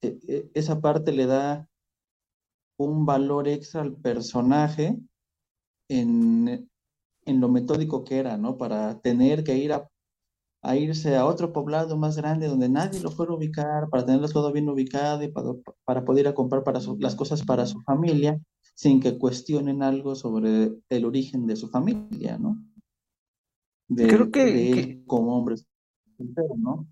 E, 0.01 0.19
e, 0.27 0.51
esa 0.53 0.81
parte 0.81 1.11
le 1.11 1.25
da 1.25 1.67
un 2.77 3.05
valor 3.05 3.47
extra 3.47 3.81
al 3.81 3.95
personaje 3.95 4.97
en, 5.87 6.69
en 7.25 7.41
lo 7.41 7.49
metódico 7.49 8.03
que 8.03 8.17
era, 8.17 8.37
¿no? 8.37 8.57
Para 8.57 8.99
tener 9.01 9.43
que 9.43 9.57
ir 9.57 9.73
a, 9.73 9.87
a, 10.61 10.75
irse 10.75 11.15
a 11.15 11.25
otro 11.25 11.51
poblado 11.51 11.97
más 11.97 12.17
grande 12.17 12.47
donde 12.47 12.69
nadie 12.69 12.99
lo 13.01 13.11
fuera 13.11 13.31
a 13.31 13.35
ubicar, 13.35 13.89
para 13.89 14.05
tenerlo 14.05 14.29
todo 14.29 14.51
bien 14.51 14.69
ubicado 14.69 15.23
y 15.23 15.29
para, 15.29 15.53
para 15.85 16.05
poder 16.05 16.25
ir 16.25 16.27
a 16.29 16.33
comprar 16.33 16.63
para 16.63 16.79
las 16.99 17.15
cosas 17.15 17.43
para 17.43 17.65
su 17.65 17.81
familia 17.81 18.39
sin 18.75 18.99
que 18.99 19.17
cuestionen 19.17 19.83
algo 19.83 20.15
sobre 20.15 20.71
el 20.89 21.05
origen 21.05 21.45
de 21.45 21.55
su 21.55 21.69
familia, 21.69 22.37
¿no? 22.37 22.57
creo 23.95 24.31
que, 24.31 25.03
como 25.05 25.37
hombre 25.37 25.55
¿no? 26.57 26.87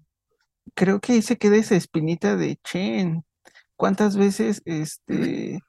Creo 0.74 1.00
que 1.00 1.14
ahí 1.14 1.22
se 1.22 1.38
queda 1.38 1.56
esa 1.56 1.76
espinita 1.76 2.36
de 2.36 2.58
Chen. 2.64 3.24
¿Cuántas 3.76 4.18
veces, 4.18 4.62
este, 4.66 5.60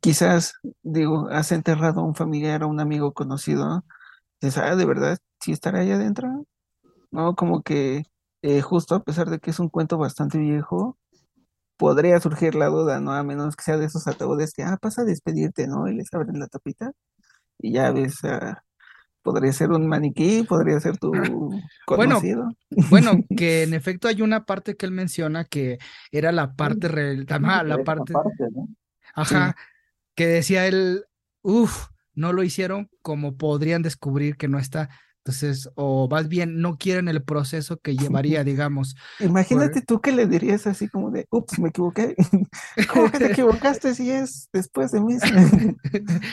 quizás, 0.00 0.54
digo, 0.82 1.28
has 1.30 1.52
enterrado 1.52 2.00
a 2.00 2.04
un 2.04 2.14
familiar 2.14 2.62
o 2.62 2.68
un 2.68 2.80
amigo 2.80 3.12
conocido? 3.12 3.84
Dices, 4.40 4.58
ah, 4.58 4.74
de 4.74 4.86
verdad, 4.86 5.18
si 5.40 5.52
estará 5.52 5.80
ahí 5.80 5.90
adentro. 5.90 6.46
No, 7.10 7.34
como 7.34 7.62
que 7.62 8.04
eh, 8.42 8.60
justo 8.60 8.94
a 8.94 9.02
pesar 9.02 9.30
de 9.30 9.38
que 9.38 9.50
es 9.50 9.58
un 9.58 9.68
cuento 9.68 9.98
bastante 9.98 10.38
viejo, 10.38 10.98
podría 11.76 12.20
surgir 12.20 12.54
la 12.54 12.66
duda, 12.66 13.00
¿no? 13.00 13.12
A 13.12 13.22
menos 13.22 13.56
que 13.56 13.64
sea 13.64 13.76
de 13.76 13.86
esos 13.86 14.06
ataúdes 14.06 14.52
que, 14.52 14.62
ah, 14.62 14.78
pasa 14.80 15.02
a 15.02 15.04
despedirte, 15.04 15.66
¿no? 15.66 15.88
Y 15.88 15.94
les 15.94 16.12
abren 16.12 16.38
la 16.38 16.48
tapita 16.48 16.92
y 17.58 17.72
ya 17.72 17.90
ves, 17.92 18.20
podría 19.22 19.52
ser 19.52 19.70
un 19.70 19.86
maniquí, 19.86 20.42
podría 20.42 20.80
ser 20.80 20.98
tu 20.98 21.12
conocido. 21.86 22.50
Bueno, 22.70 23.12
bueno, 23.12 23.24
que 23.36 23.62
en 23.62 23.74
efecto 23.74 24.08
hay 24.08 24.22
una 24.22 24.44
parte 24.44 24.76
que 24.76 24.86
él 24.86 24.92
menciona 24.92 25.44
que 25.44 25.78
era 26.10 26.32
la 26.32 26.54
parte, 26.54 26.88
real, 26.88 27.26
la 27.28 27.84
parte, 27.84 28.12
ajá, 29.14 29.56
que 30.14 30.26
decía 30.26 30.66
él, 30.66 31.04
uff, 31.42 31.88
no 32.14 32.32
lo 32.32 32.42
hicieron 32.42 32.90
como 33.02 33.36
podrían 33.36 33.82
descubrir 33.82 34.36
que 34.36 34.48
no 34.48 34.58
está. 34.58 34.88
Entonces, 35.28 35.68
o 35.74 36.08
más 36.08 36.26
bien 36.26 36.62
no 36.62 36.78
quieren 36.78 37.06
el 37.06 37.22
proceso 37.22 37.76
que 37.76 37.94
llevaría, 37.94 38.44
digamos. 38.44 38.96
Imagínate 39.20 39.82
tú 39.82 40.00
que 40.00 40.10
le 40.10 40.26
dirías 40.26 40.66
así 40.66 40.88
como 40.88 41.10
de, 41.10 41.26
ups, 41.30 41.58
me 41.58 41.68
equivoqué. 41.68 42.16
¿Cómo 42.90 43.10
que 43.10 43.18
te 43.18 43.26
equivocaste 43.32 43.94
si 43.94 44.10
es 44.10 44.48
después 44.54 44.90
de 44.92 45.02
mí? 45.02 45.16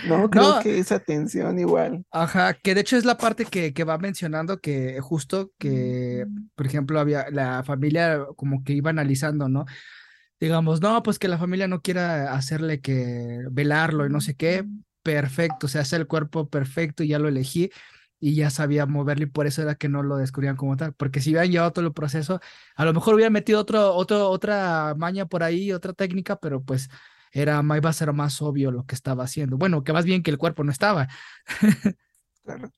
no, 0.08 0.30
creo 0.30 0.62
que 0.62 0.80
esa 0.80 1.00
tensión 1.00 1.60
igual. 1.60 2.06
Ajá, 2.10 2.54
que 2.54 2.74
de 2.74 2.82
hecho 2.82 2.96
es 2.96 3.04
la 3.04 3.18
parte 3.18 3.44
que, 3.44 3.74
que 3.74 3.84
va 3.84 3.98
mencionando 3.98 4.60
que 4.60 5.02
justo 5.02 5.52
que, 5.60 6.26
por 6.56 6.66
ejemplo, 6.66 6.98
había 6.98 7.30
la 7.32 7.64
familia 7.64 8.26
como 8.38 8.64
que 8.64 8.72
iba 8.72 8.92
analizando, 8.92 9.50
¿no? 9.50 9.66
Digamos, 10.40 10.80
no, 10.80 11.04
pues 11.04 11.20
que 11.20 11.28
la 11.28 11.38
familia 11.38 11.68
no 11.68 11.82
quiera 11.82 12.34
hacerle 12.34 12.80
que 12.80 13.42
velarlo 13.52 14.06
y 14.06 14.10
no 14.10 14.22
sé 14.22 14.36
qué, 14.36 14.66
perfecto, 15.04 15.68
se 15.68 15.80
hace 15.80 15.98
el 15.98 16.08
cuerpo 16.08 16.50
perfecto 16.50 17.04
y 17.04 17.10
ya 17.10 17.20
lo 17.20 17.28
elegí 17.28 17.72
y 18.20 18.36
ya 18.36 18.50
sabía 18.50 18.86
moverlo 18.86 19.24
y 19.26 19.28
por 19.28 19.48
eso 19.48 19.62
era 19.62 19.76
que 19.76 19.90
no 19.90 20.04
lo 20.04 20.18
descubrían 20.18 20.56
como 20.56 20.78
tal, 20.78 20.94
porque 20.94 21.22
si 21.22 21.32
hubieran 21.32 21.52
llevado 21.52 21.74
todo 21.74 21.86
el 21.86 21.94
proceso, 21.94 22.40
a 22.76 22.86
lo 22.86 22.94
mejor 22.94 23.16
hubieran 23.16 23.34
metido 23.34 23.60
otro, 23.60 23.94
otro, 23.96 24.30
otra 24.30 24.96
maña 24.98 25.26
por 25.26 25.44
ahí, 25.44 25.72
otra 25.72 25.94
técnica, 25.94 26.38
pero 26.38 26.64
pues 26.64 26.90
era, 27.32 27.62
iba 27.76 27.90
a 27.90 27.94
ser 27.94 28.14
más 28.14 28.42
obvio 28.42 28.72
lo 28.72 28.86
que 28.86 28.96
estaba 28.96 29.26
haciendo. 29.26 29.58
Bueno, 29.58 29.84
que 29.84 29.94
más 29.94 30.06
bien 30.06 30.24
que 30.24 30.32
el 30.32 30.38
cuerpo 30.38 30.64
no 30.64 30.72
estaba. 30.72 31.08
Claro. 32.44 32.72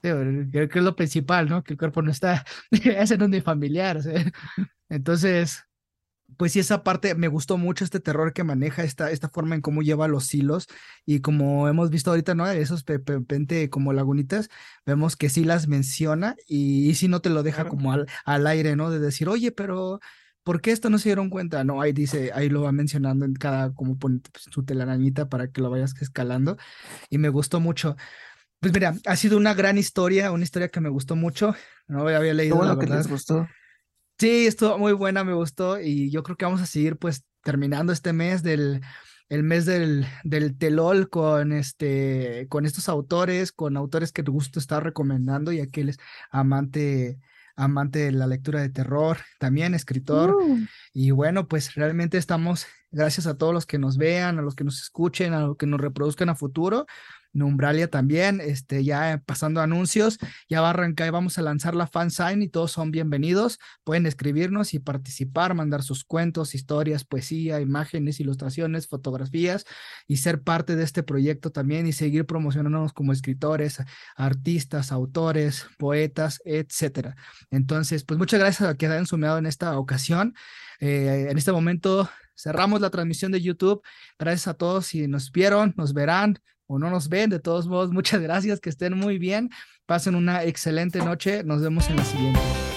Creo 0.00 0.68
que 0.68 0.78
es 0.78 0.84
lo 0.84 0.96
principal, 0.96 1.48
¿no? 1.48 1.62
Que 1.64 1.74
el 1.74 1.78
cuerpo 1.78 2.02
no 2.02 2.10
está, 2.10 2.44
ese 2.70 3.18
no 3.18 3.24
es 3.24 3.30
mi 3.30 3.40
familiar. 3.40 3.98
Entonces, 4.88 5.64
pues 6.36 6.52
sí, 6.52 6.60
esa 6.60 6.84
parte 6.84 7.14
me 7.14 7.28
gustó 7.28 7.56
mucho 7.56 7.84
este 7.84 8.00
terror 8.00 8.32
que 8.32 8.44
maneja, 8.44 8.84
esta, 8.84 9.10
esta 9.10 9.28
forma 9.28 9.54
en 9.54 9.60
cómo 9.60 9.82
lleva 9.82 10.08
los 10.08 10.32
hilos 10.34 10.68
y 11.06 11.20
como 11.20 11.68
hemos 11.68 11.90
visto 11.90 12.10
ahorita, 12.10 12.34
¿no? 12.34 12.46
Esos 12.46 12.84
de 12.84 13.00
repente 13.04 13.70
como 13.70 13.92
lagunitas, 13.92 14.50
vemos 14.84 15.16
que 15.16 15.30
sí 15.30 15.44
las 15.44 15.68
menciona 15.68 16.36
y, 16.46 16.94
si 16.94 17.08
no 17.08 17.20
te 17.20 17.30
lo 17.30 17.42
deja 17.42 17.64
como 17.66 17.92
al, 17.92 18.06
al, 18.24 18.46
aire, 18.46 18.76
¿no? 18.76 18.90
De 18.90 19.00
decir, 19.00 19.28
oye, 19.28 19.52
pero 19.52 20.00
¿por 20.42 20.60
qué 20.60 20.70
esto 20.70 20.90
no 20.90 20.98
se 20.98 21.08
dieron 21.08 21.30
cuenta? 21.30 21.64
No, 21.64 21.80
ahí 21.80 21.92
dice, 21.92 22.30
ahí 22.34 22.48
lo 22.48 22.62
va 22.62 22.72
mencionando 22.72 23.24
en 23.24 23.34
cada, 23.34 23.72
como 23.72 23.98
pone 23.98 24.20
pues, 24.30 24.44
su 24.50 24.64
telarañita 24.64 25.28
para 25.28 25.48
que 25.48 25.60
lo 25.60 25.70
vayas 25.70 25.94
escalando. 26.00 26.58
Y 27.10 27.18
me 27.18 27.30
gustó 27.30 27.58
mucho. 27.58 27.96
Pues 28.60 28.72
mira, 28.72 28.94
ha 29.06 29.16
sido 29.16 29.36
una 29.36 29.54
gran 29.54 29.78
historia, 29.78 30.32
una 30.32 30.44
historia 30.44 30.68
que 30.68 30.80
me 30.80 30.88
gustó 30.88 31.16
mucho. 31.16 31.54
No 31.86 32.06
había 32.06 32.34
leído. 32.34 32.54
Qué 32.54 32.58
bueno 32.58 32.74
la 32.74 32.80
que 32.80 32.86
verdad. 32.86 32.98
les 32.98 33.08
gustó. 33.08 33.48
Sí, 34.18 34.46
estuvo 34.46 34.78
muy 34.78 34.92
buena, 34.92 35.22
me 35.24 35.32
gustó. 35.34 35.80
Y 35.80 36.10
yo 36.10 36.22
creo 36.22 36.36
que 36.36 36.44
vamos 36.44 36.60
a 36.60 36.66
seguir, 36.66 36.96
pues, 36.96 37.24
terminando 37.44 37.92
este 37.92 38.12
mes 38.12 38.42
del, 38.42 38.80
el 39.28 39.42
mes 39.44 39.64
del, 39.64 40.06
del 40.24 40.58
telol 40.58 41.08
con 41.08 41.52
este, 41.52 42.46
con 42.48 42.66
estos 42.66 42.88
autores, 42.88 43.52
con 43.52 43.76
autores 43.76 44.10
que 44.12 44.22
te 44.24 44.30
gusto 44.30 44.58
estar 44.58 44.82
recomendando, 44.82 45.52
y 45.52 45.60
aquel 45.60 45.90
es 45.90 45.98
amante, 46.30 47.18
amante 47.54 48.00
de 48.00 48.12
la 48.12 48.26
lectura 48.26 48.60
de 48.60 48.70
terror, 48.70 49.18
también 49.38 49.74
escritor. 49.74 50.34
Uh, 50.34 50.58
Y 50.92 51.12
bueno, 51.12 51.46
pues 51.46 51.74
realmente 51.74 52.18
estamos, 52.18 52.66
gracias 52.90 53.26
a 53.26 53.36
todos 53.36 53.54
los 53.54 53.66
que 53.66 53.78
nos 53.78 53.96
vean, 53.96 54.38
a 54.38 54.42
los 54.42 54.54
que 54.54 54.64
nos 54.64 54.80
escuchen, 54.80 55.32
a 55.34 55.40
los 55.40 55.56
que 55.56 55.66
nos 55.66 55.80
reproduzcan 55.80 56.28
a 56.28 56.34
futuro. 56.34 56.86
Numbralia 57.32 57.88
también, 57.88 58.40
este, 58.40 58.84
ya 58.84 59.22
pasando 59.24 59.60
anuncios, 59.60 60.18
ya 60.48 60.60
va 60.60 60.68
a 60.68 60.70
arrancar, 60.70 61.12
vamos 61.12 61.38
a 61.38 61.42
lanzar 61.42 61.74
la 61.74 61.86
fansign 61.86 62.42
y 62.42 62.48
todos 62.48 62.72
son 62.72 62.90
bienvenidos. 62.90 63.58
Pueden 63.84 64.06
escribirnos 64.06 64.74
y 64.74 64.78
participar, 64.78 65.54
mandar 65.54 65.82
sus 65.82 66.04
cuentos, 66.04 66.54
historias, 66.54 67.04
poesía, 67.04 67.60
imágenes, 67.60 68.20
ilustraciones, 68.20 68.88
fotografías 68.88 69.64
y 70.06 70.16
ser 70.18 70.42
parte 70.42 70.74
de 70.74 70.84
este 70.84 71.02
proyecto 71.02 71.50
también 71.50 71.86
y 71.86 71.92
seguir 71.92 72.26
promocionándonos 72.26 72.92
como 72.92 73.12
escritores, 73.12 73.82
artistas, 74.16 74.90
autores, 74.90 75.66
poetas, 75.78 76.40
etcétera. 76.44 77.14
Entonces, 77.50 78.04
pues 78.04 78.18
muchas 78.18 78.40
gracias 78.40 78.68
a 78.68 78.74
que 78.74 78.86
hayan 78.86 79.06
sumado 79.06 79.38
en 79.38 79.46
esta 79.46 79.78
ocasión. 79.78 80.34
Eh, 80.80 81.26
en 81.30 81.36
este 81.36 81.52
momento 81.52 82.08
cerramos 82.38 82.80
la 82.80 82.90
transmisión 82.90 83.32
de 83.32 83.40
YouTube. 83.40 83.82
Gracias 84.18 84.48
a 84.48 84.54
todos 84.54 84.86
si 84.86 85.08
nos 85.08 85.32
vieron, 85.32 85.74
nos 85.76 85.92
verán 85.92 86.38
o 86.66 86.78
no 86.78 86.90
nos 86.90 87.08
ven. 87.08 87.30
De 87.30 87.40
todos 87.40 87.66
modos, 87.66 87.90
muchas 87.92 88.20
gracias, 88.20 88.60
que 88.60 88.70
estén 88.70 88.96
muy 88.96 89.18
bien. 89.18 89.50
Pasen 89.86 90.14
una 90.14 90.44
excelente 90.44 90.98
noche. 91.00 91.42
Nos 91.44 91.62
vemos 91.62 91.88
en 91.90 91.96
la 91.96 92.04
siguiente. 92.04 92.67